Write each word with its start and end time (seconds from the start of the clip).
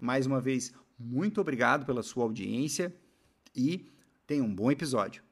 Mais 0.00 0.26
uma 0.26 0.40
vez, 0.40 0.72
muito 0.98 1.40
obrigado 1.40 1.84
pela 1.84 2.02
sua 2.02 2.24
audiência 2.24 2.94
e 3.54 3.90
tenha 4.26 4.42
um 4.42 4.54
bom 4.54 4.70
episódio. 4.70 5.22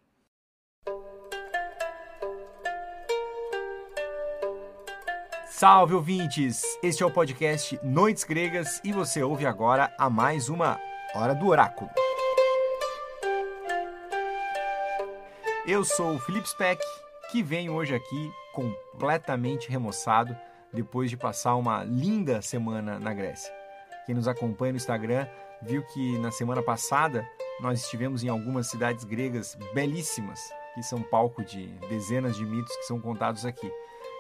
Salve 5.49 5.95
ouvintes! 5.95 6.63
Este 6.83 7.03
é 7.03 7.07
o 7.07 7.11
podcast 7.11 7.79
Noites 7.83 8.25
Gregas 8.25 8.81
e 8.85 8.93
você 8.93 9.23
ouve 9.23 9.47
agora 9.47 9.95
a 9.99 10.11
mais 10.11 10.49
uma 10.49 10.79
Hora 11.15 11.35
do 11.35 11.47
Oráculo. 11.47 11.89
Eu 15.67 15.85
sou 15.85 16.17
o 16.17 16.19
Felipe 16.19 16.49
Speck, 16.49 16.83
que 17.31 17.43
venho 17.43 17.73
hoje 17.73 17.95
aqui 17.95 18.31
completamente 18.53 19.71
remoçado 19.71 20.37
depois 20.75 21.09
de 21.09 21.17
passar 21.17 21.55
uma 21.57 21.85
linda 21.85 22.43
semana 22.43 22.99
na 22.99 23.15
Grécia. 23.15 23.53
Quem 24.05 24.15
nos 24.15 24.29
acompanha 24.29 24.73
no 24.73 24.77
Instagram 24.77 25.27
viu 25.63 25.83
que 25.87 26.19
na 26.19 26.31
semana 26.31 26.63
passada 26.63 27.27
nós 27.61 27.83
estivemos 27.83 28.23
em 28.23 28.29
algumas 28.29 28.67
cidades 28.67 29.05
gregas 29.05 29.57
belíssimas, 29.73 30.41
que 30.75 30.83
são 30.83 31.01
palco 31.03 31.43
de 31.45 31.67
dezenas 31.89 32.37
de 32.37 32.45
mitos 32.45 32.77
que 32.77 32.85
são 32.85 33.01
contados 33.01 33.47
aqui. 33.47 33.71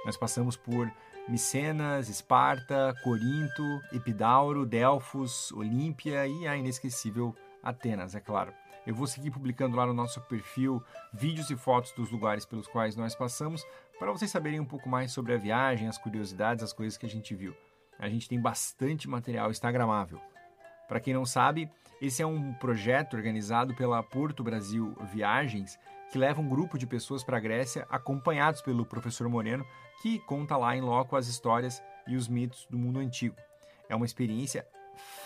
Nós 0.06 0.16
passamos 0.16 0.56
por 0.56 0.90
Micenas, 1.28 2.08
Esparta, 2.08 2.94
Corinto, 3.02 3.80
Epidauro, 3.92 4.64
Delfos, 4.64 5.50
Olímpia 5.52 6.26
e 6.26 6.46
a 6.46 6.56
inesquecível 6.56 7.34
Atenas, 7.62 8.14
é 8.14 8.20
claro. 8.20 8.52
Eu 8.86 8.94
vou 8.94 9.06
seguir 9.06 9.30
publicando 9.30 9.76
lá 9.76 9.86
no 9.86 9.94
nosso 9.94 10.20
perfil 10.22 10.82
vídeos 11.12 11.50
e 11.50 11.56
fotos 11.56 11.92
dos 11.92 12.10
lugares 12.10 12.44
pelos 12.44 12.68
quais 12.68 12.96
nós 12.96 13.14
passamos, 13.14 13.66
para 13.98 14.12
vocês 14.12 14.30
saberem 14.30 14.60
um 14.60 14.64
pouco 14.64 14.88
mais 14.88 15.10
sobre 15.12 15.32
a 15.32 15.38
viagem, 15.38 15.88
as 15.88 15.96
curiosidades, 15.96 16.62
as 16.62 16.72
coisas 16.72 16.98
que 16.98 17.06
a 17.06 17.08
gente 17.08 17.34
viu. 17.34 17.54
A 17.98 18.08
gente 18.08 18.28
tem 18.28 18.40
bastante 18.40 19.08
material 19.08 19.50
instagramável. 19.50 20.20
Para 20.86 21.00
quem 21.00 21.14
não 21.14 21.24
sabe, 21.24 21.70
esse 22.00 22.22
é 22.22 22.26
um 22.26 22.52
projeto 22.54 23.14
organizado 23.16 23.74
pela 23.74 24.02
Porto 24.02 24.44
Brasil 24.44 24.94
Viagens, 25.12 25.78
que 26.12 26.18
leva 26.18 26.42
um 26.42 26.48
grupo 26.48 26.76
de 26.76 26.86
pessoas 26.86 27.24
para 27.24 27.38
a 27.38 27.40
Grécia, 27.40 27.86
acompanhados 27.88 28.60
pelo 28.60 28.84
professor 28.84 29.28
Moreno, 29.28 29.66
que 30.02 30.18
conta 30.20 30.56
lá 30.56 30.76
em 30.76 30.82
loco 30.82 31.16
as 31.16 31.26
histórias 31.26 31.82
e 32.06 32.16
os 32.16 32.28
mitos 32.28 32.66
do 32.68 32.76
mundo 32.76 32.98
antigo. 32.98 33.36
É 33.88 33.96
uma 33.96 34.04
experiência 34.04 34.66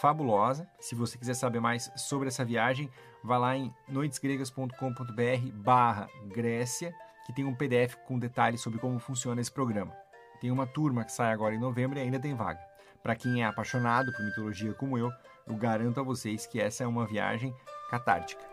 fabulosa. 0.00 0.68
Se 0.78 0.94
você 0.94 1.18
quiser 1.18 1.34
saber 1.34 1.60
mais 1.60 1.90
sobre 1.96 2.28
essa 2.28 2.44
viagem, 2.44 2.90
vá 3.22 3.38
lá 3.38 3.56
em 3.56 3.72
noitesgregas.com.br 3.88 5.52
barra 5.54 6.08
Grécia, 6.26 6.94
que 7.26 7.32
tem 7.32 7.44
um 7.44 7.54
PDF 7.54 7.96
com 8.06 8.18
detalhes 8.18 8.60
sobre 8.60 8.78
como 8.78 8.98
funciona 8.98 9.40
esse 9.40 9.52
programa. 9.52 9.92
Tem 10.40 10.50
uma 10.50 10.66
turma 10.66 11.04
que 11.04 11.12
sai 11.12 11.32
agora 11.32 11.54
em 11.54 11.60
novembro 11.60 11.98
e 11.98 12.02
ainda 12.02 12.18
tem 12.18 12.34
vaga. 12.34 12.60
Para 13.02 13.16
quem 13.16 13.42
é 13.42 13.46
apaixonado 13.46 14.12
por 14.12 14.24
mitologia 14.24 14.72
como 14.74 14.96
eu, 14.96 15.10
eu 15.46 15.56
garanto 15.56 16.00
a 16.00 16.02
vocês 16.02 16.46
que 16.46 16.60
essa 16.60 16.84
é 16.84 16.86
uma 16.86 17.06
viagem 17.06 17.54
catártica. 17.90 18.47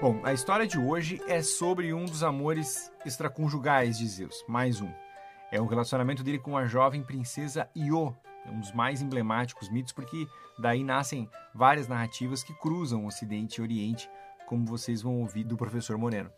Bom, 0.00 0.20
a 0.22 0.32
história 0.32 0.64
de 0.64 0.78
hoje 0.78 1.20
é 1.26 1.42
sobre 1.42 1.92
um 1.92 2.04
dos 2.04 2.22
amores 2.22 2.92
extraconjugais 3.04 3.98
de 3.98 4.06
Zeus, 4.06 4.44
mais 4.46 4.80
um. 4.80 4.88
É 5.50 5.60
o 5.60 5.66
relacionamento 5.66 6.22
dele 6.22 6.38
com 6.38 6.56
a 6.56 6.66
jovem 6.66 7.02
princesa 7.02 7.68
Io, 7.74 8.16
é 8.46 8.48
um 8.48 8.60
dos 8.60 8.72
mais 8.72 9.02
emblemáticos 9.02 9.68
mitos, 9.68 9.92
porque 9.92 10.28
daí 10.56 10.84
nascem 10.84 11.28
várias 11.52 11.88
narrativas 11.88 12.44
que 12.44 12.54
cruzam 12.54 13.06
Ocidente 13.06 13.56
e 13.56 13.62
Oriente, 13.62 14.08
como 14.46 14.64
vocês 14.64 15.02
vão 15.02 15.20
ouvir 15.20 15.42
do 15.42 15.56
professor 15.56 15.98
Moreno. 15.98 16.30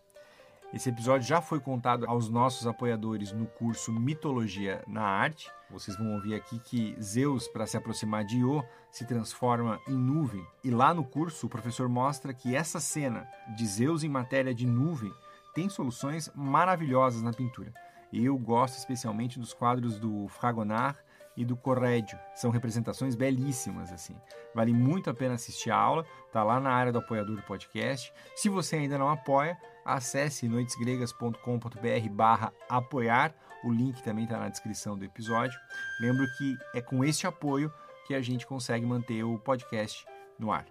Esse 0.72 0.88
episódio 0.88 1.26
já 1.26 1.41
foi 1.42 1.58
contado 1.58 2.06
aos 2.06 2.28
nossos 2.28 2.64
apoiadores 2.64 3.32
no 3.32 3.44
curso 3.44 3.92
Mitologia 3.92 4.84
na 4.86 5.03
Arte. 5.03 5.50
Vocês 5.69 5.98
vão 5.98 6.14
ouvir 6.14 6.36
aqui 6.36 6.60
que 6.60 6.94
Zeus, 7.03 7.48
para 7.48 7.66
se 7.66 7.76
aproximar 7.76 8.25
de 8.25 8.38
Io, 8.38 8.62
se 8.88 9.04
transforma 9.04 9.81
em 9.88 9.97
nuvem. 9.97 10.47
E 10.62 10.70
lá 10.70 10.94
no 10.94 11.03
curso, 11.03 11.47
o 11.47 11.50
professor 11.50 11.88
mostra 11.88 12.32
que 12.32 12.54
essa 12.54 12.78
cena 12.78 13.28
de 13.56 13.66
Zeus 13.66 14.04
em 14.04 14.08
matéria 14.08 14.54
de 14.54 14.64
nuvem 14.64 15.12
tem 15.54 15.69
soluções 15.69 16.31
maravilhosas 16.36 17.20
na 17.20 17.32
pintura. 17.32 17.75
Eu 18.12 18.38
gosto 18.38 18.78
especialmente 18.78 19.41
dos 19.41 19.52
quadros 19.52 19.98
do 19.98 20.28
Fragonard 20.28 20.97
e 21.37 21.44
do 21.44 21.56
Corrédio. 21.56 22.19
São 22.34 22.50
representações 22.50 23.14
belíssimas, 23.14 23.93
assim. 23.93 24.14
Vale 24.55 24.73
muito 24.73 25.11
a 25.11 25.14
pena 25.14 25.34
assistir 25.34 25.70
a 25.70 25.76
aula, 25.76 26.05
tá 26.32 26.43
lá 26.43 26.61
na 26.61 26.70
área 26.70 26.93
do 26.93 26.99
apoiador 26.99 27.37
do 27.37 27.43
podcast. 27.43 28.12
Se 28.34 28.49
você 28.49 28.76
ainda 28.76 28.99
não 28.99 29.08
apoia, 29.08 29.58
acesse 29.94 30.48
noitesgregas.com.br 30.48 32.08
barra 32.10 32.52
apoiar. 32.69 33.34
O 33.64 33.72
link 33.72 34.02
também 34.02 34.25
está 34.25 34.38
na 34.38 34.48
descrição 34.48 34.96
do 34.96 35.04
episódio. 35.04 35.58
Lembro 36.00 36.26
que 36.38 36.56
é 36.75 36.81
com 36.81 37.04
este 37.04 37.26
apoio 37.26 37.72
que 38.06 38.14
a 38.14 38.20
gente 38.20 38.46
consegue 38.46 38.87
manter 38.87 39.22
o 39.22 39.38
podcast 39.38 40.06
no 40.38 40.50
ar. 40.50 40.66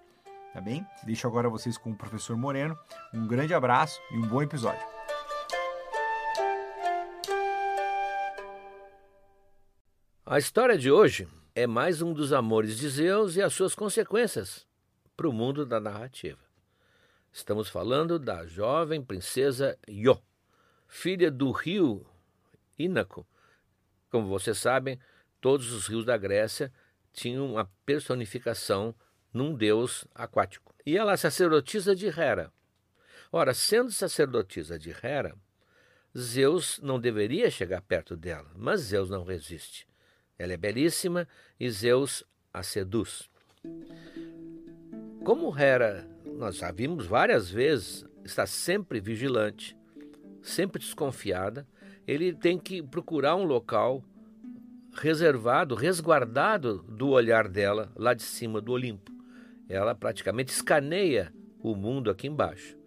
Tá 0.53 0.59
bem? 0.59 0.85
Deixo 1.03 1.27
agora 1.27 1.47
vocês 1.47 1.77
com 1.77 1.91
o 1.91 1.95
professor 1.95 2.35
Moreno. 2.35 2.77
Um 3.13 3.27
grande 3.27 3.53
abraço 3.53 3.99
e 4.11 4.17
um 4.17 4.27
bom 4.27 4.41
episódio. 4.41 4.85
A 10.25 10.37
história 10.37 10.77
de 10.77 10.91
hoje 10.91 11.27
é 11.55 11.67
mais 11.67 12.01
um 12.01 12.13
dos 12.13 12.31
amores 12.33 12.77
de 12.77 12.89
Zeus 12.89 13.35
e 13.35 13.41
as 13.41 13.53
suas 13.53 13.75
consequências 13.75 14.67
para 15.15 15.27
o 15.27 15.33
mundo 15.33 15.65
da 15.65 15.79
narrativa. 15.79 16.48
Estamos 17.31 17.69
falando 17.69 18.17
da 18.17 18.45
jovem 18.45 19.03
princesa 19.03 19.77
Io, 19.87 20.19
filha 20.87 21.29
do 21.29 21.51
rio 21.51 22.05
Inaco. 22.77 23.25
Como 24.09 24.27
vocês 24.27 24.57
sabem, 24.57 24.99
todos 25.39 25.71
os 25.71 25.87
rios 25.87 26.03
da 26.03 26.17
Grécia 26.17 26.73
tinham 27.13 27.51
uma 27.51 27.71
personificação 27.85 28.95
num 29.31 29.55
deus 29.55 30.05
aquático. 30.13 30.73
E 30.85 30.97
ela 30.97 31.13
é 31.13 31.17
sacerdotisa 31.17 31.95
de 31.95 32.07
Hera. 32.07 32.51
Ora, 33.31 33.53
sendo 33.53 33.91
sacerdotisa 33.91 34.79
de 34.79 34.89
Hera, 34.89 35.37
Zeus 36.17 36.79
não 36.81 36.99
deveria 36.99 37.51
chegar 37.51 37.81
perto 37.81 38.17
dela, 38.17 38.51
mas 38.55 38.81
Zeus 38.81 39.09
não 39.09 39.23
resiste. 39.23 39.87
Ela 40.37 40.53
é 40.53 40.57
belíssima 40.57 41.27
e 41.59 41.69
Zeus 41.69 42.23
a 42.51 42.63
seduz. 42.63 43.29
Como 45.23 45.55
Hera, 45.55 46.09
nós 46.39 46.55
já 46.55 46.71
vimos 46.71 47.05
várias 47.05 47.51
vezes, 47.51 48.05
está 48.23 48.47
sempre 48.47 49.01
vigilante, 49.01 49.75
sempre 50.41 50.79
desconfiada, 50.79 51.67
ele 52.07 52.33
tem 52.33 52.57
que 52.57 52.81
procurar 52.81 53.35
um 53.35 53.43
local 53.43 54.01
reservado, 54.93 55.75
resguardado 55.75 56.81
do 56.83 57.09
olhar 57.09 57.49
dela 57.49 57.91
lá 57.93 58.13
de 58.13 58.23
cima 58.23 58.61
do 58.61 58.71
Olimpo. 58.71 59.11
Ela 59.67 59.93
praticamente 59.93 60.53
escaneia 60.53 61.33
o 61.61 61.75
mundo 61.75 62.09
aqui 62.09 62.27
embaixo. 62.27 62.77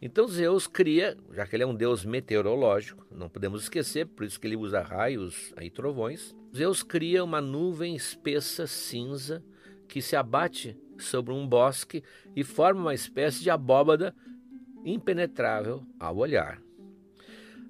Então 0.00 0.28
Zeus 0.28 0.68
cria, 0.68 1.16
já 1.32 1.44
que 1.44 1.56
ele 1.56 1.64
é 1.64 1.66
um 1.66 1.74
deus 1.74 2.04
meteorológico, 2.04 3.04
não 3.10 3.28
podemos 3.28 3.64
esquecer, 3.64 4.06
por 4.06 4.24
isso 4.24 4.38
que 4.38 4.46
ele 4.46 4.56
usa 4.56 4.82
raios 4.82 5.52
e 5.60 5.68
trovões. 5.68 6.32
Zeus 6.56 6.84
cria 6.84 7.24
uma 7.24 7.40
nuvem 7.40 7.96
espessa 7.96 8.68
cinza 8.68 9.42
que 9.88 10.00
se 10.00 10.14
abate 10.14 10.78
sobre 11.02 11.32
um 11.32 11.46
bosque 11.46 12.02
e 12.34 12.44
forma 12.44 12.80
uma 12.80 12.94
espécie 12.94 13.42
de 13.42 13.50
abóbada 13.50 14.14
impenetrável 14.84 15.84
ao 15.98 16.16
olhar. 16.16 16.60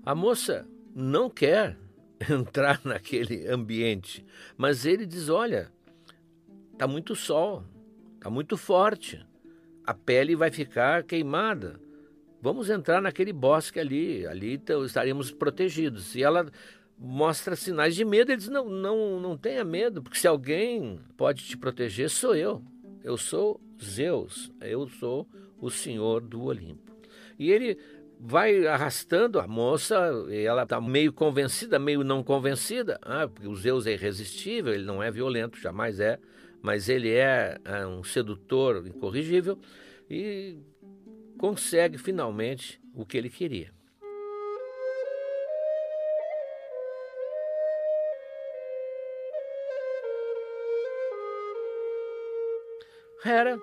A 0.04 0.14
moça 0.14 0.66
não 0.94 1.28
quer 1.28 1.76
entrar 2.30 2.80
naquele 2.84 3.48
ambiente, 3.48 4.24
mas 4.56 4.84
ele 4.86 5.06
diz: 5.06 5.28
Olha, 5.28 5.70
está 6.72 6.86
muito 6.86 7.14
sol, 7.14 7.64
está 8.14 8.30
muito 8.30 8.56
forte, 8.56 9.24
a 9.84 9.94
pele 9.94 10.36
vai 10.36 10.50
ficar 10.50 11.02
queimada. 11.04 11.80
Vamos 12.42 12.70
entrar 12.70 13.02
naquele 13.02 13.32
bosque 13.32 13.78
ali, 13.78 14.26
ali 14.26 14.54
então 14.54 14.84
estaremos 14.84 15.30
protegidos. 15.30 16.14
E 16.14 16.22
ela 16.22 16.50
mostra 17.00 17.56
sinais 17.56 17.94
de 17.94 18.04
medo. 18.04 18.30
Ele 18.30 18.38
diz: 18.38 18.48
não, 18.48 18.68
não, 18.68 19.18
não 19.18 19.36
tenha 19.36 19.64
medo, 19.64 20.02
porque 20.02 20.18
se 20.18 20.28
alguém 20.28 21.00
pode 21.16 21.44
te 21.44 21.56
proteger, 21.56 22.10
sou 22.10 22.34
eu. 22.34 22.62
Eu 23.02 23.16
sou 23.16 23.60
Zeus, 23.82 24.52
eu 24.60 24.86
sou 24.88 25.26
o 25.58 25.70
Senhor 25.70 26.20
do 26.20 26.42
Olimpo. 26.42 26.92
E 27.38 27.50
ele 27.50 27.78
vai 28.18 28.66
arrastando 28.66 29.40
a 29.40 29.46
moça, 29.46 29.96
ela 30.30 30.64
está 30.64 30.78
meio 30.80 31.12
convencida, 31.12 31.78
meio 31.78 32.04
não 32.04 32.22
convencida, 32.22 32.98
ah, 33.02 33.26
porque 33.26 33.48
o 33.48 33.56
Zeus 33.56 33.86
é 33.86 33.94
irresistível, 33.94 34.74
ele 34.74 34.84
não 34.84 35.02
é 35.02 35.10
violento, 35.10 35.58
jamais 35.58 35.98
é, 36.00 36.18
mas 36.60 36.90
ele 36.90 37.10
é, 37.10 37.58
é 37.64 37.86
um 37.86 38.04
sedutor 38.04 38.86
incorrigível 38.86 39.58
e 40.08 40.58
consegue 41.38 41.96
finalmente 41.96 42.78
o 42.94 43.06
que 43.06 43.16
ele 43.16 43.30
queria. 43.30 43.79
Hera, 53.22 53.60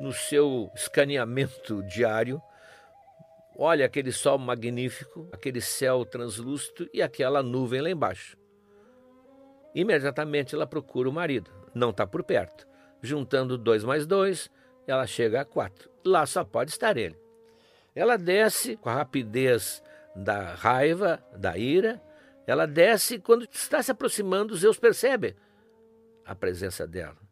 no 0.00 0.10
seu 0.10 0.70
escaneamento 0.74 1.82
diário, 1.82 2.40
olha 3.54 3.84
aquele 3.84 4.10
sol 4.10 4.38
magnífico, 4.38 5.28
aquele 5.30 5.60
céu 5.60 6.04
translúcido 6.04 6.88
e 6.94 7.02
aquela 7.02 7.42
nuvem 7.42 7.82
lá 7.82 7.90
embaixo. 7.90 8.38
Imediatamente 9.74 10.54
ela 10.54 10.66
procura 10.66 11.10
o 11.10 11.12
marido, 11.12 11.50
não 11.74 11.90
está 11.90 12.06
por 12.06 12.22
perto. 12.22 12.66
Juntando 13.02 13.58
dois 13.58 13.84
mais 13.84 14.06
dois, 14.06 14.50
ela 14.86 15.06
chega 15.06 15.42
a 15.42 15.44
quatro. 15.44 15.90
Lá 16.02 16.24
só 16.24 16.42
pode 16.42 16.70
estar 16.70 16.96
ele. 16.96 17.18
Ela 17.94 18.16
desce 18.16 18.76
com 18.76 18.88
a 18.88 18.94
rapidez 18.94 19.82
da 20.16 20.54
raiva, 20.54 21.22
da 21.36 21.58
ira. 21.58 22.00
Ela 22.46 22.66
desce 22.66 23.18
quando 23.18 23.46
está 23.52 23.82
se 23.82 23.90
aproximando, 23.90 24.56
Zeus 24.56 24.78
percebe 24.78 25.36
a 26.24 26.34
presença 26.34 26.86
dela. 26.86 27.27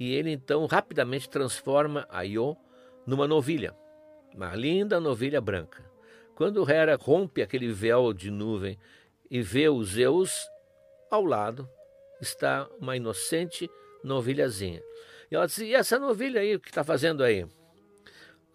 E 0.00 0.14
ele 0.14 0.30
então 0.30 0.64
rapidamente 0.64 1.28
transforma 1.28 2.06
a 2.08 2.24
Io 2.24 2.56
numa 3.06 3.28
novilha, 3.28 3.76
uma 4.34 4.56
linda 4.56 4.98
novilha 4.98 5.42
branca. 5.42 5.84
Quando 6.34 6.68
Hera 6.68 6.96
rompe 6.96 7.42
aquele 7.42 7.70
véu 7.70 8.14
de 8.14 8.30
nuvem 8.30 8.78
e 9.30 9.42
vê 9.42 9.68
os 9.68 9.90
Zeus, 9.90 10.32
ao 11.10 11.22
lado 11.22 11.68
está 12.18 12.66
uma 12.80 12.96
inocente 12.96 13.70
novilhazinha. 14.02 14.82
E 15.30 15.34
ela 15.34 15.46
disse: 15.46 15.66
E 15.66 15.74
essa 15.74 15.98
novilha 15.98 16.40
aí, 16.40 16.54
o 16.54 16.60
que 16.60 16.68
está 16.68 16.82
fazendo 16.82 17.22
aí? 17.22 17.46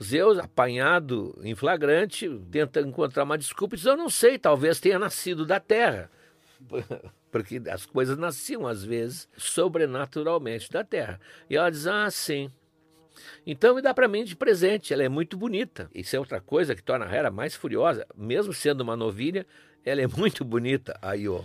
Zeus, 0.04 0.40
apanhado 0.40 1.40
em 1.44 1.54
flagrante, 1.54 2.28
tenta 2.52 2.82
encontrar 2.82 3.24
uma 3.24 3.38
desculpa 3.38 3.76
e 3.76 3.78
diz: 3.78 3.86
Eu 3.86 3.96
não 3.96 4.10
sei, 4.10 4.40
talvez 4.40 4.80
tenha 4.80 4.98
nascido 4.98 5.46
da 5.46 5.60
terra. 5.60 6.10
Porque 7.36 7.62
as 7.70 7.86
coisas 7.86 8.18
nasciam 8.18 8.66
às 8.66 8.86
vezes 8.86 9.28
sobrenaturalmente 9.36 10.72
da 10.72 10.86
terra. 10.86 11.20
E 11.50 11.58
ela 11.58 11.70
diz: 11.70 11.86
Ah, 11.86 12.10
sim. 12.10 12.50
Então 13.46 13.76
me 13.76 13.82
dá 13.82 13.94
para 13.94 14.08
mim 14.08 14.24
de 14.24 14.38
presente, 14.38 14.94
ela 14.94 15.04
é 15.04 15.10
muito 15.10 15.36
bonita. 15.36 15.90
Isso 15.94 16.16
é 16.16 16.20
outra 16.20 16.40
coisa 16.40 16.74
que 16.74 16.82
torna 16.82 17.06
a 17.06 17.14
Hera 17.14 17.30
mais 17.30 17.54
furiosa, 17.54 18.08
mesmo 18.16 18.54
sendo 18.54 18.80
uma 18.80 18.96
novilha, 18.96 19.46
ela 19.84 20.02
é 20.02 20.08
muito 20.08 20.46
bonita, 20.46 20.98
a 21.02 21.14
Io. 21.14 21.44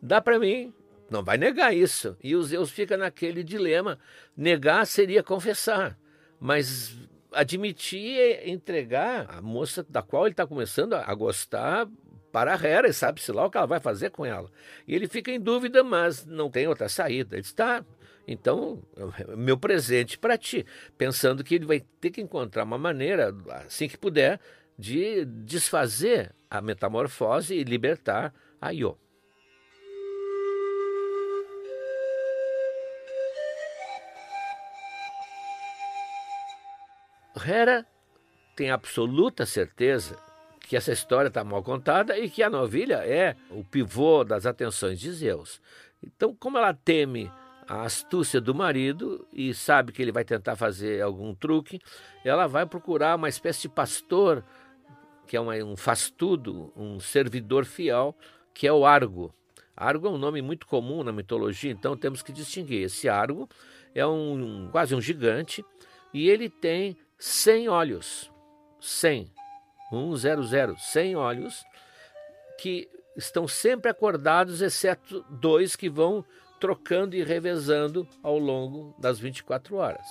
Dá 0.00 0.18
para 0.18 0.38
mim, 0.38 0.72
não 1.10 1.22
vai 1.22 1.36
negar 1.36 1.76
isso. 1.76 2.16
E 2.24 2.34
o 2.34 2.42
Zeus 2.42 2.70
fica 2.70 2.96
naquele 2.96 3.44
dilema. 3.44 3.98
Negar 4.34 4.86
seria 4.86 5.22
confessar, 5.22 5.98
mas 6.40 6.96
admitir 7.34 8.18
é 8.18 8.48
entregar 8.48 9.26
a 9.28 9.42
moça 9.42 9.84
da 9.86 10.00
qual 10.00 10.24
ele 10.24 10.32
está 10.32 10.46
começando 10.46 10.94
a 10.94 11.14
gostar 11.14 11.86
para 12.32 12.54
a 12.54 12.62
Hera, 12.62 12.88
e 12.88 12.92
sabe-se 12.92 13.32
lá 13.32 13.46
o 13.46 13.50
que 13.50 13.56
ela 13.56 13.66
vai 13.66 13.80
fazer 13.80 14.10
com 14.10 14.24
ela. 14.24 14.50
E 14.86 14.94
ele 14.94 15.08
fica 15.08 15.30
em 15.30 15.40
dúvida, 15.40 15.82
mas 15.82 16.26
não 16.26 16.50
tem 16.50 16.66
outra 16.66 16.88
saída. 16.88 17.36
Ele 17.36 17.42
está, 17.42 17.84
então, 18.26 18.82
meu 19.36 19.56
presente 19.56 20.18
para 20.18 20.36
ti, 20.36 20.64
pensando 20.96 21.42
que 21.42 21.54
ele 21.54 21.66
vai 21.66 21.80
ter 22.00 22.10
que 22.10 22.20
encontrar 22.20 22.64
uma 22.64 22.78
maneira, 22.78 23.34
assim 23.66 23.88
que 23.88 23.96
puder, 23.96 24.40
de 24.78 25.24
desfazer 25.24 26.34
a 26.50 26.60
metamorfose 26.60 27.54
e 27.54 27.64
libertar 27.64 28.32
a 28.60 28.72
Io. 28.72 28.96
Hera 37.46 37.86
tem 38.56 38.70
absoluta 38.70 39.46
certeza 39.46 40.27
que 40.68 40.76
essa 40.76 40.92
história 40.92 41.28
está 41.28 41.42
mal 41.42 41.62
contada 41.62 42.18
e 42.18 42.28
que 42.28 42.42
a 42.42 42.50
novilha 42.50 42.96
é 42.96 43.34
o 43.50 43.64
pivô 43.64 44.22
das 44.22 44.44
atenções 44.44 45.00
de 45.00 45.10
Zeus. 45.10 45.62
Então, 46.02 46.36
como 46.38 46.58
ela 46.58 46.74
teme 46.74 47.32
a 47.66 47.84
astúcia 47.84 48.38
do 48.38 48.54
marido 48.54 49.26
e 49.32 49.54
sabe 49.54 49.92
que 49.92 50.02
ele 50.02 50.12
vai 50.12 50.24
tentar 50.24 50.56
fazer 50.56 51.02
algum 51.02 51.34
truque, 51.34 51.80
ela 52.22 52.46
vai 52.46 52.66
procurar 52.66 53.16
uma 53.16 53.30
espécie 53.30 53.62
de 53.62 53.68
pastor, 53.70 54.44
que 55.26 55.38
é 55.38 55.40
uma, 55.40 55.54
um 55.54 55.74
faz-tudo, 55.74 56.70
um 56.76 57.00
servidor 57.00 57.64
fiel, 57.64 58.14
que 58.52 58.66
é 58.66 58.72
o 58.72 58.84
Argo. 58.84 59.34
Argo 59.74 60.06
é 60.06 60.10
um 60.10 60.18
nome 60.18 60.42
muito 60.42 60.66
comum 60.66 61.02
na 61.02 61.12
mitologia, 61.12 61.72
então 61.72 61.96
temos 61.96 62.22
que 62.22 62.30
distinguir. 62.30 62.82
Esse 62.82 63.08
Argo 63.08 63.48
é 63.94 64.06
um, 64.06 64.68
quase 64.70 64.94
um 64.94 65.00
gigante 65.00 65.64
e 66.12 66.28
ele 66.28 66.50
tem 66.50 66.94
100 67.18 67.68
olhos. 67.70 68.30
100. 68.80 69.32
100, 69.90 70.76
100 70.76 71.16
olhos 71.16 71.64
que 72.58 72.88
estão 73.16 73.48
sempre 73.48 73.90
acordados, 73.90 74.60
exceto 74.62 75.24
dois 75.28 75.74
que 75.74 75.88
vão 75.88 76.24
trocando 76.60 77.14
e 77.14 77.22
revezando 77.22 78.06
ao 78.22 78.38
longo 78.38 78.94
das 78.98 79.18
24 79.18 79.76
horas. 79.76 80.06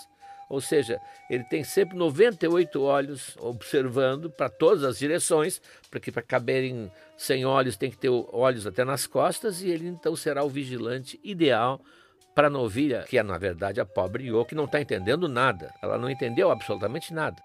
Ou 0.50 0.62
seja, 0.62 1.01
ele 1.29 1.43
tem 1.43 1.63
sempre 1.63 1.98
98 1.98 2.81
olhos 2.81 3.36
observando 3.39 4.29
para 4.29 4.50
todas 4.50 4.84
as 4.84 4.98
direções, 4.98 5.62
porque 5.91 6.12
para 6.12 6.22
caberem 6.22 6.89
100 7.17 7.46
olhos 7.46 7.75
tem 7.75 7.91
que 7.91 7.98
ter 7.98 8.10
olhos 8.10 8.65
até 8.65 8.86
nas 8.86 9.05
costas, 9.05 9.62
e 9.62 9.69
ele 9.69 9.88
então 9.88 10.15
será 10.15 10.43
o 10.43 10.50
vigilante 10.50 11.19
ideal 11.22 11.81
para 12.34 12.48
a 12.48 12.51
novilha, 12.51 13.03
que 13.03 13.17
é 13.17 13.24
na 13.24 13.38
verdade 13.38 13.81
a 13.81 13.86
pobre 13.86 14.27
Io, 14.27 14.46
que 14.46 14.55
não 14.55 14.65
está 14.65 14.79
entendendo 14.79 15.27
nada. 15.27 15.74
Ela 15.81 15.98
não 15.98 16.10
entendeu 16.10 16.50
absolutamente 16.50 17.13
nada. 17.13 17.41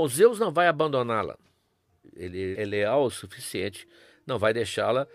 Bom, 0.00 0.08
Zeus 0.08 0.38
não 0.38 0.50
vai 0.50 0.66
abandoná-la. 0.66 1.36
Ele 2.16 2.58
é 2.58 2.64
leal 2.64 3.04
o 3.04 3.10
suficiente, 3.10 3.86
não 4.26 4.38
vai 4.38 4.54
deixá-la 4.54 5.06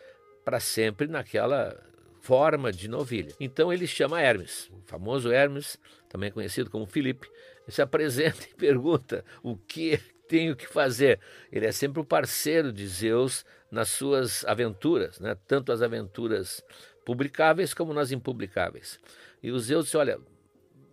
para 0.43 0.59
sempre 0.59 1.07
naquela 1.07 1.75
forma 2.21 2.71
de 2.71 2.87
novilha. 2.87 3.33
Então 3.39 3.73
ele 3.73 3.87
chama 3.87 4.21
Hermes, 4.21 4.69
o 4.71 4.79
famoso 4.85 5.31
Hermes, 5.31 5.79
também 6.07 6.31
conhecido 6.31 6.69
como 6.69 6.85
Filipe, 6.85 7.27
se 7.67 7.81
apresenta 7.81 8.43
e 8.43 8.53
pergunta 8.53 9.25
o 9.41 9.57
que 9.57 9.97
tenho 10.27 10.55
que 10.55 10.67
fazer. 10.67 11.19
Ele 11.51 11.65
é 11.65 11.71
sempre 11.71 11.99
o 11.99 12.05
parceiro 12.05 12.71
de 12.71 12.87
Zeus 12.87 13.43
nas 13.71 13.89
suas 13.89 14.45
aventuras, 14.45 15.19
né? 15.19 15.35
tanto 15.47 15.71
as 15.71 15.81
aventuras 15.81 16.63
publicáveis 17.03 17.73
como 17.73 17.91
nas 17.91 18.11
impublicáveis. 18.11 18.99
E 19.41 19.51
o 19.51 19.57
Zeus 19.57 19.85
disse: 19.85 19.97
olha, 19.97 20.19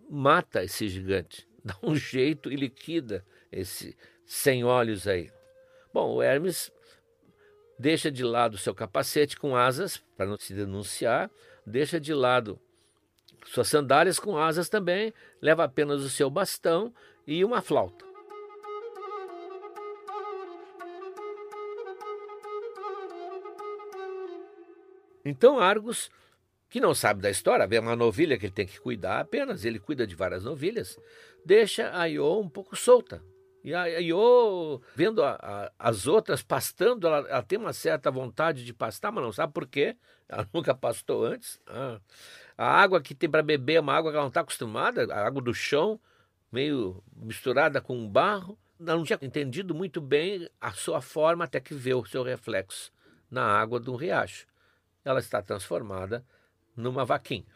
mata 0.08 0.64
esse 0.64 0.88
gigante, 0.88 1.46
dá 1.62 1.76
um 1.82 1.94
jeito 1.94 2.50
e 2.50 2.56
liquida 2.56 3.22
esse 3.52 3.96
sem 4.24 4.64
olhos 4.64 5.06
aí. 5.06 5.30
Bom, 5.92 6.14
o 6.14 6.22
Hermes 6.22 6.72
deixa 7.78 8.10
de 8.10 8.24
lado 8.24 8.56
seu 8.56 8.74
capacete 8.74 9.36
com 9.36 9.54
asas, 9.54 9.98
para 10.16 10.26
não 10.26 10.38
se 10.38 10.54
denunciar, 10.54 11.30
deixa 11.66 12.00
de 12.00 12.14
lado 12.14 12.58
suas 13.44 13.68
sandálias 13.68 14.18
com 14.18 14.38
asas 14.38 14.68
também, 14.68 15.12
leva 15.40 15.64
apenas 15.64 16.02
o 16.02 16.08
seu 16.08 16.30
bastão 16.30 16.94
e 17.26 17.44
uma 17.44 17.60
flauta. 17.60 18.04
Então 25.24 25.58
Argos, 25.58 26.10
que 26.68 26.80
não 26.80 26.94
sabe 26.94 27.20
da 27.20 27.30
história, 27.30 27.66
vê 27.66 27.78
uma 27.78 27.94
novilha 27.94 28.38
que 28.38 28.46
ele 28.46 28.52
tem 28.52 28.66
que 28.66 28.80
cuidar 28.80 29.20
apenas, 29.20 29.64
ele 29.64 29.78
cuida 29.78 30.06
de 30.06 30.14
várias 30.14 30.42
novilhas, 30.42 30.98
deixa 31.44 31.90
a 31.96 32.06
Iô 32.06 32.40
um 32.40 32.48
pouco 32.48 32.74
solta. 32.76 33.22
E 33.64 33.74
a 33.74 33.86
Iô, 34.00 34.80
vendo 34.94 35.22
a, 35.22 35.38
a, 35.40 35.72
as 35.78 36.06
outras 36.06 36.42
pastando, 36.42 37.06
ela, 37.06 37.18
ela, 37.28 37.42
tem 37.42 37.58
uma 37.58 37.72
certa 37.72 38.10
vontade 38.10 38.64
de 38.64 38.72
pastar, 38.72 39.12
mas 39.12 39.22
não 39.22 39.32
sabe 39.32 39.52
por 39.52 39.66
quê. 39.66 39.96
Ela 40.28 40.48
nunca 40.52 40.74
pastou 40.74 41.24
antes. 41.24 41.60
Ah. 41.66 42.00
A 42.58 42.66
água 42.66 43.00
que 43.00 43.14
tem 43.14 43.30
para 43.30 43.42
beber 43.42 43.74
é 43.74 43.80
uma 43.80 43.94
água 43.94 44.10
que 44.10 44.16
ela 44.16 44.24
não 44.24 44.28
está 44.28 44.40
acostumada, 44.40 45.12
a 45.12 45.26
água 45.26 45.40
do 45.40 45.54
chão, 45.54 46.00
meio 46.50 47.02
misturada 47.14 47.80
com 47.80 48.08
barro. 48.08 48.58
Ela 48.80 48.96
não 48.96 49.04
tinha 49.04 49.18
entendido 49.22 49.74
muito 49.74 50.00
bem 50.00 50.48
a 50.60 50.72
sua 50.72 51.00
forma 51.00 51.44
até 51.44 51.60
que 51.60 51.74
vê 51.74 51.94
o 51.94 52.04
seu 52.04 52.22
reflexo 52.22 52.92
na 53.30 53.44
água 53.44 53.80
de 53.80 53.88
um 53.88 53.96
riacho 53.96 54.46
ela 55.04 55.20
está 55.20 55.42
transformada 55.42 56.24
numa 56.76 57.04
vaquinha. 57.04 57.46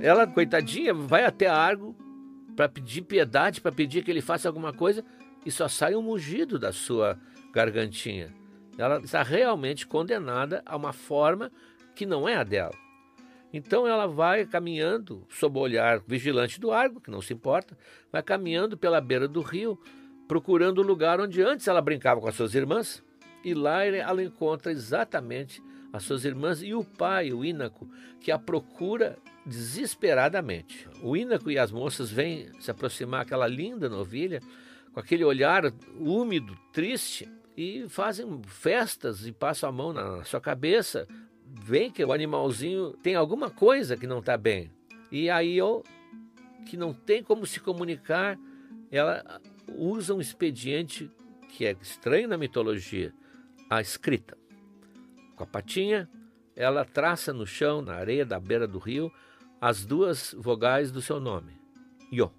Ela, 0.00 0.26
coitadinha, 0.26 0.92
vai 0.92 1.24
até 1.24 1.46
Argo 1.46 1.96
para 2.54 2.68
pedir 2.68 3.02
piedade, 3.02 3.60
para 3.60 3.72
pedir 3.72 4.04
que 4.04 4.10
ele 4.10 4.20
faça 4.20 4.48
alguma 4.48 4.72
coisa 4.72 5.04
e 5.44 5.50
só 5.50 5.68
sai 5.68 5.94
um 5.94 6.02
mugido 6.02 6.58
da 6.58 6.72
sua 6.72 7.18
gargantinha. 7.52 8.34
Ela 8.76 8.98
está 8.98 9.22
realmente 9.22 9.86
condenada 9.86 10.62
a 10.66 10.76
uma 10.76 10.92
forma 10.92 11.50
que 11.94 12.04
não 12.04 12.28
é 12.28 12.36
a 12.36 12.44
dela. 12.44 12.74
Então 13.52 13.86
ela 13.86 14.06
vai 14.06 14.44
caminhando 14.44 15.24
sob 15.30 15.58
o 15.58 15.62
olhar 15.62 16.00
vigilante 16.06 16.60
do 16.60 16.70
Argo, 16.70 17.00
que 17.00 17.10
não 17.10 17.22
se 17.22 17.32
importa, 17.32 17.76
vai 18.12 18.22
caminhando 18.22 18.76
pela 18.76 19.00
beira 19.00 19.26
do 19.26 19.40
rio, 19.40 19.80
procurando 20.28 20.78
o 20.78 20.86
lugar 20.86 21.20
onde 21.20 21.42
antes 21.42 21.66
ela 21.66 21.80
brincava 21.80 22.20
com 22.20 22.28
as 22.28 22.34
suas 22.34 22.54
irmãs, 22.54 23.02
e 23.42 23.54
lá 23.54 23.84
ela 23.84 24.22
encontra 24.22 24.72
exatamente 24.72 25.62
as 25.92 26.02
suas 26.02 26.24
irmãs 26.24 26.62
e 26.62 26.74
o 26.74 26.84
pai, 26.84 27.32
o 27.32 27.44
Ínaco, 27.44 27.88
que 28.20 28.30
a 28.30 28.38
procura 28.38 29.16
desesperadamente. 29.44 30.88
O 31.02 31.16
Ínaco 31.16 31.50
e 31.50 31.58
as 31.58 31.70
moças 31.70 32.10
vêm 32.10 32.50
se 32.60 32.70
aproximar 32.70 33.22
aquela 33.22 33.46
linda 33.46 33.88
novilha, 33.88 34.40
com 34.92 35.00
aquele 35.00 35.24
olhar 35.24 35.72
úmido, 35.98 36.56
triste, 36.72 37.28
e 37.56 37.88
fazem 37.88 38.40
festas 38.46 39.26
e 39.26 39.32
passam 39.32 39.68
a 39.68 39.72
mão 39.72 39.92
na 39.92 40.22
sua 40.24 40.40
cabeça. 40.40 41.06
Vem 41.62 41.90
que 41.90 42.04
o 42.04 42.12
animalzinho 42.12 42.92
tem 43.02 43.14
alguma 43.14 43.50
coisa 43.50 43.96
que 43.96 44.06
não 44.06 44.18
está 44.18 44.36
bem. 44.36 44.70
E 45.10 45.30
aí, 45.30 45.56
eu, 45.56 45.82
que 46.66 46.76
não 46.76 46.92
tem 46.92 47.22
como 47.22 47.46
se 47.46 47.60
comunicar, 47.60 48.38
ela 48.90 49.40
usa 49.68 50.14
um 50.14 50.20
expediente 50.20 51.10
que 51.48 51.64
é 51.64 51.74
estranho 51.80 52.28
na 52.28 52.36
mitologia, 52.36 53.14
a 53.70 53.80
escrita. 53.80 54.36
Com 55.36 55.44
a 55.44 55.46
patinha, 55.46 56.08
ela 56.56 56.84
traça 56.84 57.32
no 57.32 57.46
chão, 57.46 57.82
na 57.82 57.94
areia 57.94 58.24
da 58.24 58.40
beira 58.40 58.66
do 58.66 58.78
rio, 58.78 59.12
as 59.60 59.84
duas 59.84 60.34
vogais 60.36 60.90
do 60.90 61.02
seu 61.02 61.20
nome, 61.20 61.52
Yo. 62.10 62.32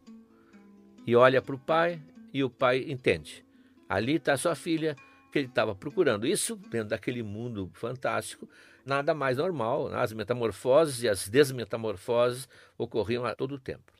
E 1.06 1.16
olha 1.16 1.42
para 1.42 1.56
o 1.56 1.60
pai 1.60 2.02
e 2.34 2.44
o 2.44 2.50
pai 2.50 2.86
entende. 2.88 3.46
Ali 3.88 4.16
está 4.16 4.36
sua 4.36 4.56
filha 4.56 4.96
que 5.32 5.40
ele 5.40 5.48
estava 5.48 5.74
procurando. 5.76 6.28
Isso, 6.28 6.56
dentro 6.56 6.90
daquele 6.90 7.24
mundo 7.24 7.70
fantástico, 7.74 8.50
nada 8.86 9.14
mais 9.14 9.38
normal. 9.38 9.88
As 9.94 10.12
metamorfoses 10.12 11.04
e 11.04 11.08
as 11.08 11.30
desmetamorfoses 11.30 12.50
ocorriam 12.78 13.26
a 13.26 13.36
todo 13.36 13.60
tempo. 13.60 13.94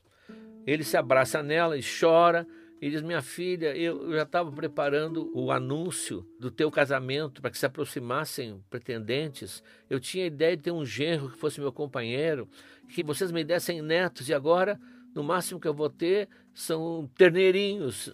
Ele 0.66 0.84
se 0.84 0.96
abraça 0.96 1.42
nela 1.42 1.78
e 1.78 1.82
chora 1.82 2.46
e 2.80 2.90
diz: 2.90 3.02
Minha 3.02 3.22
filha, 3.22 3.76
eu 3.76 4.12
já 4.12 4.22
estava 4.22 4.50
preparando 4.52 5.30
o 5.34 5.50
anúncio 5.50 6.26
do 6.38 6.50
teu 6.50 6.70
casamento 6.70 7.40
para 7.40 7.50
que 7.50 7.58
se 7.58 7.66
aproximassem 7.66 8.62
pretendentes. 8.70 9.62
Eu 9.88 9.98
tinha 9.98 10.24
a 10.24 10.28
ideia 10.28 10.56
de 10.56 10.64
ter 10.64 10.70
um 10.70 10.84
genro 10.84 11.30
que 11.30 11.38
fosse 11.38 11.60
meu 11.60 11.72
companheiro, 11.72 12.48
que 12.88 13.02
vocês 13.02 13.32
me 13.32 13.44
dessem 13.44 13.82
netos, 13.82 14.28
e 14.28 14.34
agora, 14.34 14.80
no 15.14 15.22
máximo 15.22 15.60
que 15.60 15.68
eu 15.68 15.74
vou 15.74 15.90
ter, 15.90 16.28
são 16.54 17.10
terneirinhos 17.16 18.12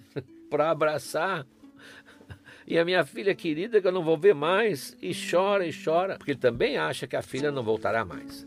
para 0.50 0.70
abraçar. 0.70 1.46
E 2.66 2.78
a 2.78 2.84
minha 2.84 3.04
filha 3.04 3.34
querida, 3.34 3.80
que 3.80 3.86
eu 3.86 3.92
não 3.92 4.02
vou 4.02 4.18
ver 4.18 4.34
mais, 4.34 4.96
e 5.00 5.12
chora 5.14 5.64
e 5.66 5.72
chora, 5.72 6.16
porque 6.16 6.32
ele 6.32 6.40
também 6.40 6.76
acha 6.76 7.06
que 7.06 7.14
a 7.14 7.22
filha 7.22 7.52
não 7.52 7.62
voltará 7.62 8.04
mais. 8.04 8.46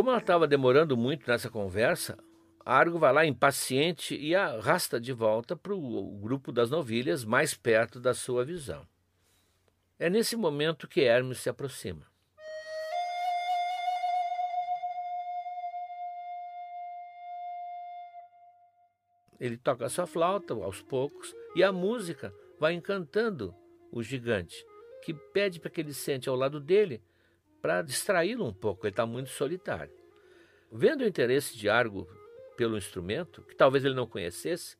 Como 0.00 0.08
ela 0.08 0.18
estava 0.18 0.48
demorando 0.48 0.96
muito 0.96 1.30
nessa 1.30 1.50
conversa, 1.50 2.16
Argo 2.64 2.98
vai 2.98 3.12
lá 3.12 3.26
impaciente 3.26 4.16
e 4.16 4.34
arrasta 4.34 4.98
de 4.98 5.12
volta 5.12 5.54
para 5.54 5.74
o 5.74 6.18
grupo 6.22 6.50
das 6.50 6.70
novilhas 6.70 7.22
mais 7.22 7.52
perto 7.52 8.00
da 8.00 8.14
sua 8.14 8.42
visão. 8.42 8.88
É 9.98 10.08
nesse 10.08 10.36
momento 10.36 10.88
que 10.88 11.02
Hermes 11.02 11.40
se 11.40 11.50
aproxima. 11.50 12.06
Ele 19.38 19.58
toca 19.58 19.84
a 19.84 19.90
sua 19.90 20.06
flauta 20.06 20.54
aos 20.54 20.80
poucos 20.80 21.36
e 21.54 21.62
a 21.62 21.70
música 21.70 22.32
vai 22.58 22.72
encantando 22.72 23.54
o 23.92 24.02
gigante, 24.02 24.64
que 25.04 25.12
pede 25.12 25.60
para 25.60 25.70
que 25.70 25.82
ele 25.82 25.92
sente 25.92 26.26
ao 26.26 26.36
lado 26.36 26.58
dele 26.58 27.02
para 27.60 27.82
distraí-lo 27.82 28.46
um 28.46 28.52
pouco, 28.52 28.86
ele 28.86 28.92
está 28.92 29.06
muito 29.06 29.30
solitário. 29.30 29.92
Vendo 30.72 31.02
o 31.02 31.06
interesse 31.06 31.56
de 31.56 31.68
Argo 31.68 32.08
pelo 32.56 32.76
instrumento, 32.76 33.42
que 33.42 33.56
talvez 33.56 33.84
ele 33.84 33.94
não 33.94 34.06
conhecesse, 34.06 34.76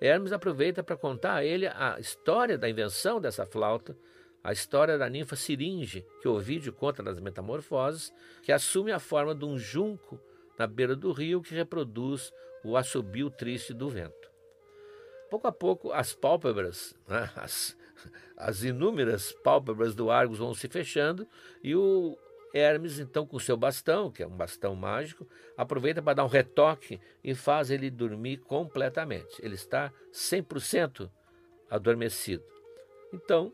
Hermes 0.00 0.32
aproveita 0.32 0.82
para 0.82 0.96
contar 0.96 1.34
a 1.34 1.44
ele 1.44 1.66
a 1.66 1.96
história 1.98 2.56
da 2.56 2.68
invenção 2.68 3.20
dessa 3.20 3.44
flauta, 3.44 3.96
a 4.42 4.52
história 4.52 4.96
da 4.96 5.08
ninfa 5.08 5.36
Siringe, 5.36 6.06
que 6.20 6.28
Ovídio 6.28 6.72
conta 6.72 7.02
nas 7.02 7.20
Metamorfoses, 7.20 8.12
que 8.42 8.52
assume 8.52 8.92
a 8.92 8.98
forma 8.98 9.34
de 9.34 9.44
um 9.44 9.58
junco 9.58 10.20
na 10.58 10.66
beira 10.66 10.94
do 10.94 11.12
rio 11.12 11.42
que 11.42 11.54
reproduz 11.54 12.32
o 12.64 12.76
assobio 12.76 13.30
triste 13.30 13.74
do 13.74 13.88
vento. 13.88 14.28
Pouco 15.30 15.46
a 15.46 15.52
pouco, 15.52 15.92
as 15.92 16.14
pálpebras, 16.14 16.96
né, 17.06 17.30
as, 17.36 17.76
as 18.36 18.62
inúmeras 18.62 19.32
pálpebras 19.44 19.94
do 19.94 20.10
Argos 20.10 20.38
vão 20.38 20.54
se 20.54 20.68
fechando 20.68 21.26
e 21.62 21.74
o 21.74 22.16
Hermes, 22.52 22.98
então, 22.98 23.26
com 23.26 23.38
seu 23.38 23.56
bastão, 23.56 24.10
que 24.10 24.22
é 24.22 24.26
um 24.26 24.36
bastão 24.36 24.74
mágico, 24.74 25.28
aproveita 25.56 26.02
para 26.02 26.14
dar 26.14 26.24
um 26.24 26.28
retoque 26.28 27.00
e 27.22 27.34
faz 27.34 27.70
ele 27.70 27.90
dormir 27.90 28.38
completamente. 28.38 29.44
Ele 29.44 29.54
está 29.54 29.92
100% 30.12 31.10
adormecido. 31.70 32.44
Então, 33.12 33.52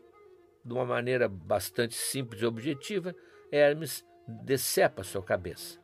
de 0.63 0.73
uma 0.73 0.85
maneira 0.85 1.27
bastante 1.27 1.93
simples 1.93 2.41
e 2.41 2.45
objetiva, 2.45 3.13
Hermes 3.51 4.05
decepa 4.27 5.03
sua 5.03 5.21
cabeça. 5.21 5.79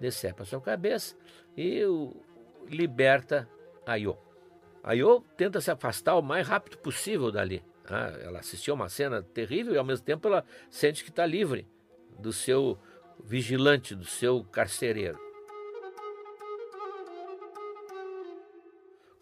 Decepa 0.00 0.44
sua 0.44 0.60
cabeça 0.60 1.16
e 1.56 1.84
o 1.84 2.14
liberta 2.68 3.48
Aiô. 3.86 4.16
Aiô 4.82 5.22
tenta 5.36 5.60
se 5.60 5.70
afastar 5.70 6.16
o 6.16 6.22
mais 6.22 6.46
rápido 6.46 6.78
possível 6.78 7.30
dali. 7.30 7.62
Ah, 7.86 8.16
ela 8.22 8.38
assistiu 8.38 8.74
uma 8.74 8.88
cena 8.88 9.22
terrível 9.22 9.74
e 9.74 9.78
ao 9.78 9.84
mesmo 9.84 10.04
tempo 10.04 10.26
ela 10.26 10.44
sente 10.70 11.04
que 11.04 11.10
está 11.10 11.26
livre 11.26 11.68
do 12.18 12.32
seu 12.32 12.78
vigilante, 13.22 13.94
do 13.94 14.04
seu 14.04 14.42
carcereiro. 14.44 15.18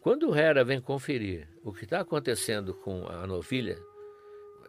Quando 0.01 0.35
Hera 0.35 0.65
vem 0.65 0.81
conferir 0.81 1.49
o 1.63 1.73
que 1.73 1.85
está 1.85 2.01
acontecendo 2.01 2.75
com 2.75 3.07
a 3.07 3.27
novilha, 3.27 3.79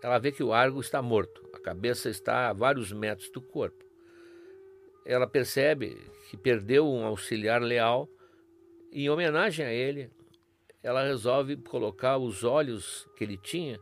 ela 0.02 0.20
vê 0.20 0.32
que 0.32 0.44
o 0.44 0.54
Argo 0.54 0.80
está 0.80 1.02
morto, 1.02 1.50
a 1.54 1.60
cabeça 1.60 2.10
está 2.10 2.50
a 2.50 2.54
vários 2.54 2.92
metros 2.92 3.30
do 3.32 3.42
corpo. 3.42 3.84
Ela 5.06 5.26
percebe 5.26 5.98
que 6.30 6.38
perdeu 6.38 6.88
um 6.88 7.04
auxiliar 7.04 7.62
leal 7.62 8.08
em 8.92 9.10
homenagem 9.10 9.66
a 9.66 9.72
ele, 9.72 10.12
ela 10.84 11.04
resolve 11.04 11.56
colocar 11.56 12.18
os 12.18 12.44
olhos 12.44 13.08
que 13.16 13.24
ele 13.24 13.38
tinha 13.38 13.80